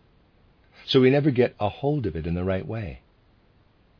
So 0.86 1.00
we 1.00 1.10
never 1.10 1.32
get 1.32 1.56
a 1.58 1.68
hold 1.68 2.06
of 2.06 2.14
it 2.14 2.24
in 2.24 2.34
the 2.34 2.44
right 2.44 2.64
way. 2.64 3.00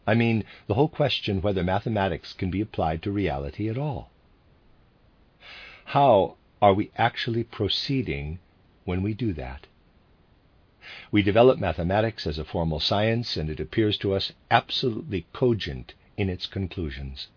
I 0.07 0.15
mean, 0.15 0.45
the 0.69 0.75
whole 0.75 0.87
question 0.87 1.43
whether 1.43 1.65
mathematics 1.65 2.33
can 2.33 2.53
be 2.53 2.61
applied 2.61 3.03
to 3.03 3.11
reality 3.11 3.69
at 3.69 3.77
all. 3.77 4.11
How 5.87 6.37
are 6.63 6.73
we 6.73 6.93
actually 6.97 7.43
proceeding 7.43 8.39
when 8.85 9.03
we 9.03 9.13
do 9.13 9.33
that? 9.33 9.67
We 11.15 11.23
develop 11.23 11.61
mathematics 11.61 12.27
as 12.27 12.41
a 12.41 12.45
formal 12.45 12.81
science, 12.81 13.37
and 13.37 13.49
it 13.49 13.61
appears 13.61 13.97
to 13.99 14.15
us 14.15 14.33
absolutely 14.51 15.27
cogent 15.33 15.95
in 16.17 16.29
its 16.29 16.49
conclusions. 16.49 17.29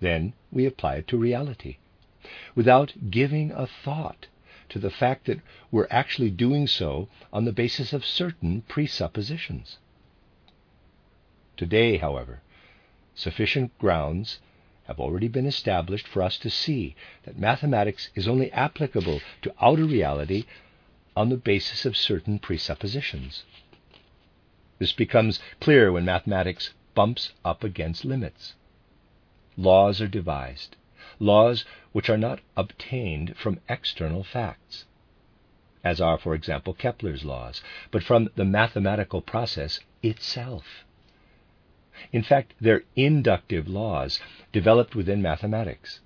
Then 0.00 0.32
we 0.50 0.66
apply 0.66 0.96
it 0.96 1.06
to 1.06 1.16
reality, 1.16 1.76
without 2.56 2.94
giving 3.08 3.52
a 3.52 3.68
thought 3.68 4.26
to 4.70 4.80
the 4.80 4.90
fact 4.90 5.26
that 5.26 5.38
we're 5.70 5.86
actually 5.92 6.30
doing 6.30 6.66
so 6.66 7.08
on 7.32 7.44
the 7.44 7.52
basis 7.52 7.92
of 7.92 8.04
certain 8.04 8.62
presuppositions. 8.62 9.78
Today, 11.56 11.98
however, 11.98 12.40
sufficient 13.14 13.78
grounds 13.78 14.40
have 14.88 14.98
already 14.98 15.28
been 15.28 15.46
established 15.46 16.08
for 16.08 16.20
us 16.20 16.36
to 16.38 16.50
see 16.50 16.96
that 17.22 17.38
mathematics 17.38 18.10
is 18.16 18.26
only 18.26 18.50
applicable 18.50 19.20
to 19.42 19.54
outer 19.60 19.84
reality 19.84 20.46
on 21.18 21.30
the 21.30 21.36
basis 21.36 21.84
of 21.84 21.96
certain 21.96 22.38
presuppositions. 22.38 23.42
This 24.78 24.92
becomes 24.92 25.40
clear 25.60 25.90
when 25.90 26.04
mathematics 26.04 26.74
bumps 26.94 27.32
up 27.44 27.64
against 27.64 28.04
limits. 28.04 28.54
Laws 29.56 30.00
are 30.00 30.06
devised, 30.06 30.76
laws 31.18 31.64
which 31.90 32.08
are 32.08 32.16
not 32.16 32.38
obtained 32.56 33.36
from 33.36 33.58
external 33.68 34.22
facts, 34.22 34.84
as 35.82 36.00
are, 36.00 36.18
for 36.18 36.36
example, 36.36 36.72
Kepler's 36.72 37.24
laws, 37.24 37.62
but 37.90 38.04
from 38.04 38.28
the 38.36 38.44
mathematical 38.44 39.20
process 39.20 39.80
itself. 40.04 40.84
In 42.12 42.22
fact, 42.22 42.54
they're 42.60 42.84
inductive 42.94 43.66
laws 43.66 44.20
developed 44.52 44.94
within 44.94 45.20
mathematics. 45.20 45.98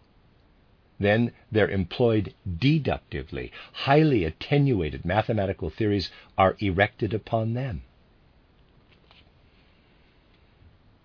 Then 1.03 1.33
they're 1.51 1.69
employed 1.69 2.35
deductively. 2.59 3.51
Highly 3.73 4.25
attenuated 4.25 5.05
mathematical 5.05 5.71
theories 5.71 6.11
are 6.37 6.57
erected 6.61 7.15
upon 7.15 7.55
them. 7.55 7.83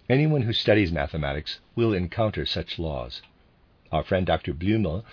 Anyone 0.10 0.44
who 0.44 0.54
studies 0.54 0.92
mathematics 0.92 1.60
will 1.76 1.94
encounter 1.94 2.46
such 2.46 2.80
laws. 2.80 3.22
Our 3.92 4.04
friend 4.04 4.26
Dr. 4.26 4.54
Blumel 4.54 5.04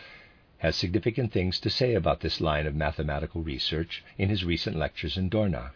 has 0.59 0.76
significant 0.76 1.32
things 1.32 1.59
to 1.61 1.70
say 1.70 1.95
about 1.95 2.20
this 2.20 2.41
line 2.41 2.66
of 2.66 2.74
mathematical 2.74 3.43
research 3.43 4.05
in 4.18 4.28
his 4.28 4.45
recent 4.45 4.76
lectures 4.76 5.16
in 5.16 5.28
Dornach. 5.28 5.72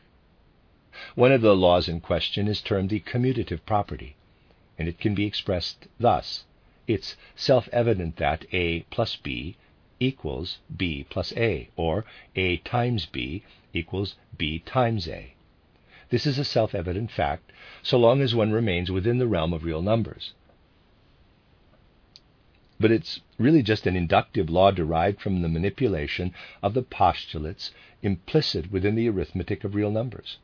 One 1.15 1.33
of 1.33 1.43
the 1.43 1.55
laws 1.55 1.89
in 1.89 2.01
question 2.01 2.49
is 2.49 2.63
termed 2.63 2.91
the 2.91 3.01
commutative 3.01 3.65
property, 3.67 4.17
and 4.79 4.89
it 4.89 4.99
can 4.99 5.15
be 5.15 5.27
expressed 5.27 5.87
thus 5.99 6.45
it's 6.89 7.17
self 7.37 7.69
evident 7.71 8.17
that 8.17 8.47
A 8.53 8.81
plus 8.91 9.15
B 9.15 9.57
equals 10.01 10.59
B 10.75 11.05
plus 11.09 11.33
A, 11.37 11.69
or 11.77 12.05
A 12.35 12.57
times 12.59 13.05
B 13.05 13.45
equals 13.75 14.17
B 14.37 14.61
times 14.61 15.07
A. 15.07 15.35
This 16.09 16.27
is 16.27 16.39
a 16.39 16.45
self 16.45 16.75
evident 16.75 17.11
fact 17.11 17.53
so 17.83 17.99
long 17.99 18.23
as 18.23 18.35
one 18.35 18.53
remains 18.53 18.91
within 18.91 19.19
the 19.19 19.27
realm 19.27 19.53
of 19.53 19.65
real 19.65 19.83
numbers. 19.83 20.33
But 22.81 22.91
it's 22.91 23.21
really 23.39 23.63
just 23.63 23.87
an 23.87 23.97
inductive 23.97 24.49
law 24.49 24.71
derived 24.71 25.21
from 25.21 25.43
the 25.43 25.49
manipulation 25.49 26.33
of 26.63 26.73
the 26.73 26.83
postulates 26.83 27.73
implicit 28.03 28.71
within 28.71 28.95
the 28.95 29.09
arithmetic 29.11 29.63
of 29.63 29.75
real 29.75 29.91
numbers. 29.91 30.39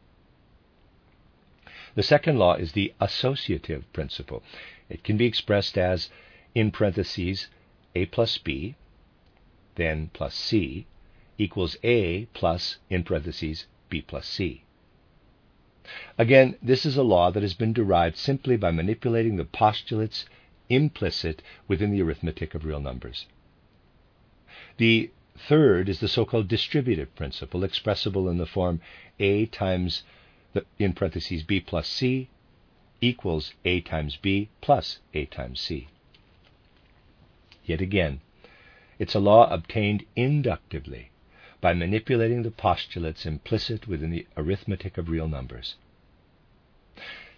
The 1.95 2.03
second 2.03 2.39
law 2.39 2.55
is 2.55 2.73
the 2.73 2.93
associative 3.01 3.91
principle. 3.93 4.43
It 4.91 5.05
can 5.05 5.17
be 5.17 5.27
expressed 5.27 5.79
as 5.79 6.11
in 6.55 6.71
parentheses 6.71 7.49
a 7.95 8.07
plus 8.07 8.39
b, 8.39 8.75
then 9.77 10.11
plus 10.13 10.35
c, 10.35 10.87
equals 11.39 11.77
a 11.83 12.27
plus, 12.27 12.79
in 12.91 13.03
parentheses, 13.03 13.67
b 13.89 14.01
plus 14.01 14.27
c. 14.27 14.63
Again, 16.17 16.57
this 16.63 16.87
is 16.87 16.97
a 16.97 17.03
law 17.03 17.31
that 17.31 17.43
has 17.43 17.55
been 17.55 17.73
derived 17.73 18.17
simply 18.17 18.57
by 18.57 18.71
manipulating 18.71 19.37
the 19.37 19.45
postulates 19.45 20.27
implicit 20.69 21.43
within 21.69 21.91
the 21.91 22.01
arithmetic 22.01 22.55
of 22.55 22.65
real 22.65 22.81
numbers. 22.81 23.27
The 24.79 25.11
third 25.37 25.89
is 25.89 26.01
the 26.01 26.09
so 26.09 26.25
called 26.25 26.49
distributive 26.49 27.15
principle, 27.15 27.65
expressible 27.65 28.29
in 28.29 28.39
the 28.39 28.47
form 28.47 28.81
a 29.19 29.47
times, 29.47 30.05
the, 30.53 30.65
in 30.79 30.95
parentheses, 30.95 31.43
b 31.43 31.61
plus 31.61 31.89
c 31.89 32.29
equals 33.01 33.53
a 33.65 33.81
times 33.83 34.17
b 34.17 34.49
plus 34.61 35.01
a 35.13 35.27
times 35.27 35.61
c. 35.61 35.89
Yet 37.67 37.81
again, 37.81 38.21
it's 38.99 39.15
a 39.15 39.21
law 39.21 39.53
obtained 39.53 40.05
inductively 40.15 41.11
by 41.61 41.73
manipulating 41.73 42.43
the 42.43 42.51
postulates 42.51 43.25
implicit 43.25 43.89
within 43.89 44.11
the 44.11 44.27
arithmetic 44.37 44.99
of 44.99 45.09
real 45.09 45.29
numbers. 45.29 45.77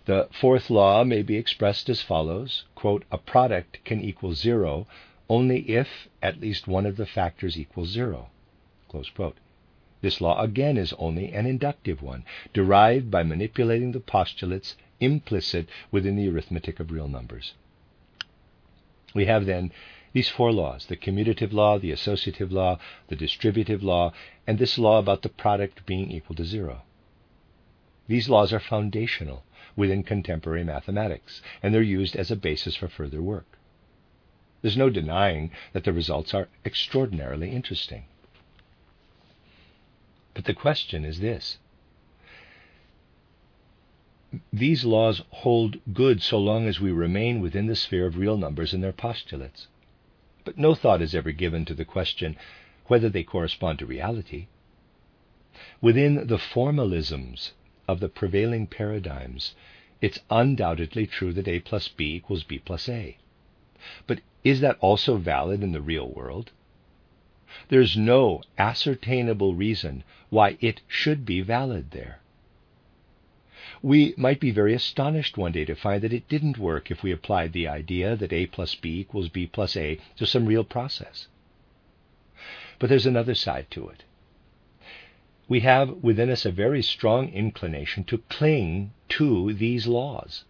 The 0.07 0.29
fourth 0.33 0.69
law 0.71 1.05
may 1.05 1.23
be 1.23 1.37
expressed 1.37 1.89
as 1.89 2.03
follows 2.03 2.65
quote, 2.75 3.05
A 3.11 3.19
product 3.19 3.85
can 3.85 4.01
equal 4.01 4.35
zero 4.35 4.87
only 5.29 5.61
if 5.71 6.09
at 6.23 6.41
least 6.41 6.69
one 6.69 6.87
of 6.87 6.97
the 6.97 7.07
factors 7.07 7.59
equals 7.59 7.89
zero. 7.91 8.31
This 10.01 10.21
law 10.21 10.41
again 10.41 10.77
is 10.77 10.93
only 10.95 11.33
an 11.33 11.47
inductive 11.47 12.03
one, 12.03 12.25
derived 12.53 13.11
by 13.11 13.23
manipulating 13.23 13.93
the 13.93 14.01
postulates 14.01 14.77
implicit 15.01 15.69
within 15.91 16.17
the 16.17 16.29
arithmetic 16.29 16.81
of 16.81 16.91
real 16.91 17.09
numbers. 17.09 17.55
We 19.15 19.27
have 19.27 19.47
then 19.47 19.73
these 20.13 20.29
four 20.29 20.53
laws 20.53 20.87
the 20.87 20.97
commutative 20.97 21.53
law, 21.53 21.79
the 21.79 21.93
associative 21.93 22.53
law, 22.53 22.79
the 23.09 23.17
distributive 23.17 23.83
law, 23.83 24.13
and 24.47 24.59
this 24.59 24.79
law 24.79 24.99
about 24.99 25.23
the 25.23 25.29
product 25.29 25.85
being 25.87 26.11
equal 26.11 26.37
to 26.37 26.45
zero. 26.45 26.83
These 28.09 28.29
laws 28.29 28.53
are 28.53 28.61
foundational 28.61 29.45
within 29.75 30.03
contemporary 30.03 30.65
mathematics, 30.65 31.43
and 31.63 31.75
they're 31.75 31.83
used 31.83 32.17
as 32.17 32.31
a 32.31 32.37
basis 32.37 32.77
for 32.77 32.89
further 32.89 33.21
work. 33.21 33.59
There's 34.63 34.77
no 34.77 34.91
denying 34.91 35.51
that 35.73 35.85
the 35.85 35.93
results 35.93 36.33
are 36.35 36.49
extraordinarily 36.65 37.51
interesting. 37.51 38.05
But 40.35 40.45
the 40.45 40.55
question 40.55 41.05
is 41.05 41.21
this 41.21 41.59
these 44.53 44.85
laws 44.85 45.23
hold 45.31 45.79
good 45.95 46.21
so 46.21 46.39
long 46.39 46.67
as 46.67 46.81
we 46.81 46.91
remain 46.91 47.41
within 47.41 47.67
the 47.67 47.77
sphere 47.77 48.07
of 48.07 48.19
real 48.19 48.37
numbers 48.37 48.75
and 48.75 48.83
their 48.83 48.93
postulates 48.93 49.69
but 50.47 50.57
no 50.57 50.77
thought 50.77 51.03
is 51.03 51.13
ever 51.13 51.33
given 51.33 51.65
to 51.65 51.75
the 51.75 51.85
question 51.85 52.37
whether 52.87 53.09
they 53.09 53.25
correspond 53.25 53.81
to 53.81 53.85
reality. 53.85 54.47
Within 55.81 56.29
the 56.29 56.39
formalisms 56.39 57.51
of 57.89 57.99
the 57.99 58.09
prevailing 58.09 58.69
paradigms, 58.69 59.57
it's 60.01 60.21
undoubtedly 60.31 61.05
true 61.05 61.33
that 61.33 61.49
A 61.49 61.59
plus 61.59 61.89
B 61.89 62.15
equals 62.15 62.45
B 62.45 62.61
plus 62.61 62.89
A. 62.89 63.19
But 64.07 64.21
is 64.45 64.61
that 64.61 64.79
also 64.79 65.17
valid 65.17 65.65
in 65.65 65.73
the 65.73 65.83
real 65.83 66.09
world? 66.09 66.53
There's 67.69 67.97
no 67.97 68.43
ascertainable 68.57 69.57
reason 69.57 70.05
why 70.31 70.59
it 70.61 70.81
should 70.87 71.27
be 71.27 71.41
valid 71.41 71.91
there. 71.91 72.21
We 73.83 74.15
might 74.17 74.41
be 74.41 74.51
very 74.51 74.75
astonished 74.75 75.37
one 75.37 75.53
day 75.53 75.65
to 75.67 75.75
find 75.75 76.03
that 76.03 76.13
it 76.13 76.29
didn't 76.29 76.59
work 76.59 76.91
if 76.91 77.03
we 77.03 77.13
applied 77.13 77.53
the 77.53 77.69
idea 77.69 78.17
that 78.17 78.33
A 78.33 78.47
plus 78.47 78.75
B 78.75 79.01
equals 79.01 79.29
B 79.29 79.47
plus 79.47 79.77
A 79.77 79.99
to 80.17 80.27
some 80.27 80.47
real 80.47 80.65
process. 80.65 81.29
But 82.79 82.89
there's 82.89 83.07
another 83.07 83.35
side 83.35 83.71
to 83.73 83.89
it. 83.89 84.05
We 85.49 85.61
have 85.61 85.91
within 86.03 86.31
us 86.31 86.45
a 86.45 86.51
very 86.51 86.83
strong 86.83 87.29
inclination 87.29 88.05
to 88.05 88.19
cling 88.19 88.93
to 89.11 89.53
these 89.53 89.87
laws. 89.87 90.45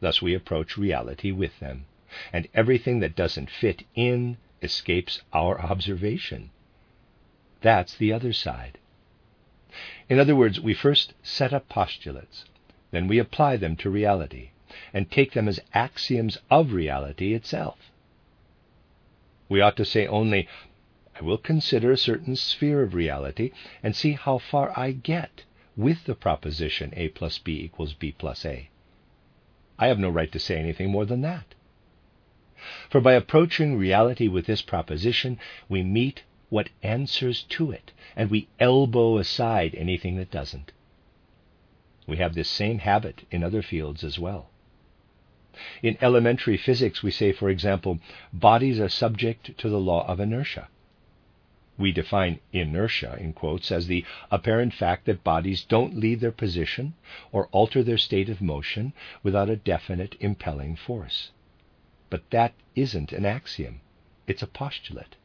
Thus 0.00 0.22
we 0.22 0.34
approach 0.34 0.76
reality 0.76 1.32
with 1.32 1.58
them, 1.58 1.86
and 2.32 2.48
everything 2.54 3.00
that 3.00 3.16
doesn't 3.16 3.50
fit 3.50 3.82
in 3.94 4.36
escapes 4.62 5.22
our 5.32 5.60
observation. 5.60 6.50
That's 7.62 7.96
the 7.96 8.12
other 8.12 8.32
side. 8.32 8.78
In 10.08 10.18
other 10.18 10.36
words, 10.36 10.60
we 10.60 10.74
first 10.74 11.14
set 11.22 11.52
up 11.52 11.68
postulates, 11.68 12.44
then 12.90 13.08
we 13.08 13.18
apply 13.18 13.56
them 13.56 13.76
to 13.76 13.90
reality 13.90 14.50
and 14.92 15.10
take 15.10 15.32
them 15.32 15.48
as 15.48 15.60
axioms 15.74 16.38
of 16.50 16.72
reality 16.72 17.34
itself. 17.34 17.90
We 19.48 19.60
ought 19.60 19.76
to 19.76 19.84
say 19.84 20.06
only, 20.06 20.48
I 21.18 21.22
will 21.22 21.38
consider 21.38 21.92
a 21.92 21.96
certain 21.96 22.36
sphere 22.36 22.82
of 22.82 22.94
reality 22.94 23.52
and 23.82 23.94
see 23.94 24.12
how 24.12 24.38
far 24.38 24.72
I 24.78 24.92
get 24.92 25.44
with 25.76 26.04
the 26.04 26.14
proposition 26.14 26.92
A 26.96 27.08
plus 27.08 27.38
B 27.38 27.60
equals 27.62 27.94
B 27.94 28.12
plus 28.12 28.44
A. 28.44 28.68
I 29.78 29.88
have 29.88 29.98
no 29.98 30.08
right 30.08 30.32
to 30.32 30.38
say 30.38 30.58
anything 30.58 30.90
more 30.90 31.04
than 31.04 31.20
that. 31.22 31.54
For 32.90 33.00
by 33.00 33.12
approaching 33.12 33.76
reality 33.76 34.28
with 34.28 34.46
this 34.46 34.62
proposition, 34.62 35.38
we 35.68 35.82
meet 35.82 36.22
what 36.48 36.70
answers 36.82 37.42
to 37.42 37.70
it, 37.70 37.92
and 38.14 38.30
we 38.30 38.48
elbow 38.60 39.18
aside 39.18 39.74
anything 39.74 40.16
that 40.16 40.30
doesn't. 40.30 40.72
We 42.06 42.18
have 42.18 42.34
this 42.34 42.48
same 42.48 42.78
habit 42.78 43.26
in 43.30 43.42
other 43.42 43.62
fields 43.62 44.04
as 44.04 44.18
well. 44.18 44.50
In 45.82 45.96
elementary 46.00 46.56
physics, 46.56 47.02
we 47.02 47.10
say, 47.10 47.32
for 47.32 47.48
example, 47.48 47.98
bodies 48.32 48.78
are 48.78 48.88
subject 48.88 49.56
to 49.58 49.68
the 49.68 49.80
law 49.80 50.06
of 50.06 50.20
inertia. 50.20 50.68
We 51.78 51.92
define 51.92 52.40
inertia, 52.52 53.16
in 53.18 53.32
quotes, 53.32 53.72
as 53.72 53.86
the 53.86 54.04
apparent 54.30 54.72
fact 54.72 55.06
that 55.06 55.24
bodies 55.24 55.64
don't 55.64 55.98
leave 55.98 56.20
their 56.20 56.32
position 56.32 56.94
or 57.32 57.48
alter 57.48 57.82
their 57.82 57.98
state 57.98 58.28
of 58.28 58.40
motion 58.40 58.92
without 59.22 59.50
a 59.50 59.56
definite 59.56 60.16
impelling 60.20 60.76
force. 60.76 61.32
But 62.08 62.30
that 62.30 62.54
isn't 62.74 63.12
an 63.12 63.26
axiom, 63.26 63.80
it's 64.26 64.42
a 64.42 64.46
postulate. 64.46 65.16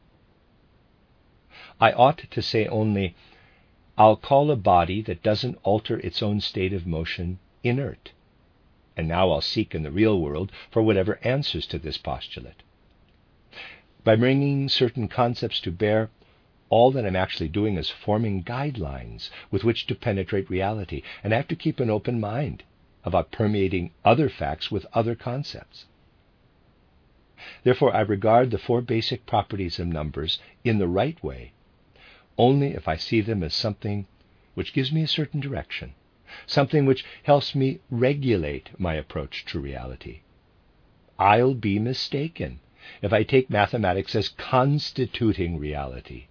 I 1.82 1.90
ought 1.90 2.18
to 2.30 2.42
say 2.42 2.68
only, 2.68 3.16
I'll 3.98 4.14
call 4.14 4.52
a 4.52 4.56
body 4.56 5.02
that 5.02 5.24
doesn't 5.24 5.58
alter 5.64 5.98
its 5.98 6.22
own 6.22 6.40
state 6.40 6.72
of 6.72 6.86
motion 6.86 7.40
inert. 7.64 8.12
And 8.96 9.08
now 9.08 9.32
I'll 9.32 9.40
seek 9.40 9.74
in 9.74 9.82
the 9.82 9.90
real 9.90 10.20
world 10.20 10.52
for 10.70 10.80
whatever 10.80 11.18
answers 11.24 11.66
to 11.66 11.80
this 11.80 11.98
postulate. 11.98 12.62
By 14.04 14.14
bringing 14.14 14.68
certain 14.68 15.08
concepts 15.08 15.58
to 15.62 15.72
bear, 15.72 16.10
all 16.68 16.92
that 16.92 17.04
I'm 17.04 17.16
actually 17.16 17.48
doing 17.48 17.76
is 17.76 17.90
forming 17.90 18.44
guidelines 18.44 19.30
with 19.50 19.64
which 19.64 19.88
to 19.88 19.96
penetrate 19.96 20.48
reality, 20.48 21.02
and 21.24 21.34
I 21.34 21.38
have 21.38 21.48
to 21.48 21.56
keep 21.56 21.80
an 21.80 21.90
open 21.90 22.20
mind 22.20 22.62
about 23.02 23.32
permeating 23.32 23.90
other 24.04 24.28
facts 24.28 24.70
with 24.70 24.86
other 24.92 25.16
concepts. 25.16 25.86
Therefore, 27.64 27.92
I 27.92 28.02
regard 28.02 28.52
the 28.52 28.58
four 28.58 28.82
basic 28.82 29.26
properties 29.26 29.80
of 29.80 29.88
numbers 29.88 30.38
in 30.62 30.78
the 30.78 30.86
right 30.86 31.20
way 31.24 31.50
only 32.38 32.68
if 32.68 32.88
I 32.88 32.96
see 32.96 33.20
them 33.20 33.42
as 33.42 33.54
something 33.54 34.06
which 34.54 34.72
gives 34.72 34.92
me 34.92 35.02
a 35.02 35.08
certain 35.08 35.40
direction, 35.40 35.94
something 36.46 36.86
which 36.86 37.04
helps 37.24 37.54
me 37.54 37.80
regulate 37.90 38.70
my 38.78 38.94
approach 38.94 39.44
to 39.46 39.60
reality. 39.60 40.20
I'll 41.18 41.54
be 41.54 41.78
mistaken 41.78 42.60
if 43.00 43.12
I 43.12 43.22
take 43.22 43.50
mathematics 43.50 44.14
as 44.14 44.28
constituting 44.28 45.58
reality. 45.58 46.26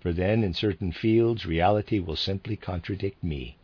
For 0.00 0.12
then, 0.12 0.42
in 0.42 0.54
certain 0.54 0.92
fields, 0.92 1.46
reality 1.46 2.00
will 2.00 2.16
simply 2.16 2.56
contradict 2.56 3.22
me. 3.22 3.56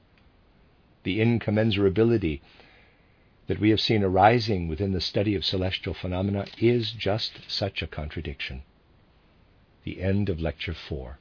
The 1.03 1.19
incommensurability 1.19 2.41
that 3.49 3.59
we 3.59 3.71
have 3.71 3.81
seen 3.81 4.05
arising 4.05 4.69
within 4.69 4.93
the 4.93 5.01
study 5.01 5.35
of 5.35 5.45
celestial 5.45 5.95
phenomena 5.95 6.47
is 6.59 6.93
just 6.93 7.51
such 7.51 7.83
a 7.83 7.87
contradiction. 7.87 8.63
The 9.85 10.01
end 10.03 10.29
of 10.29 10.39
Lecture 10.39 10.75
4. 10.75 11.19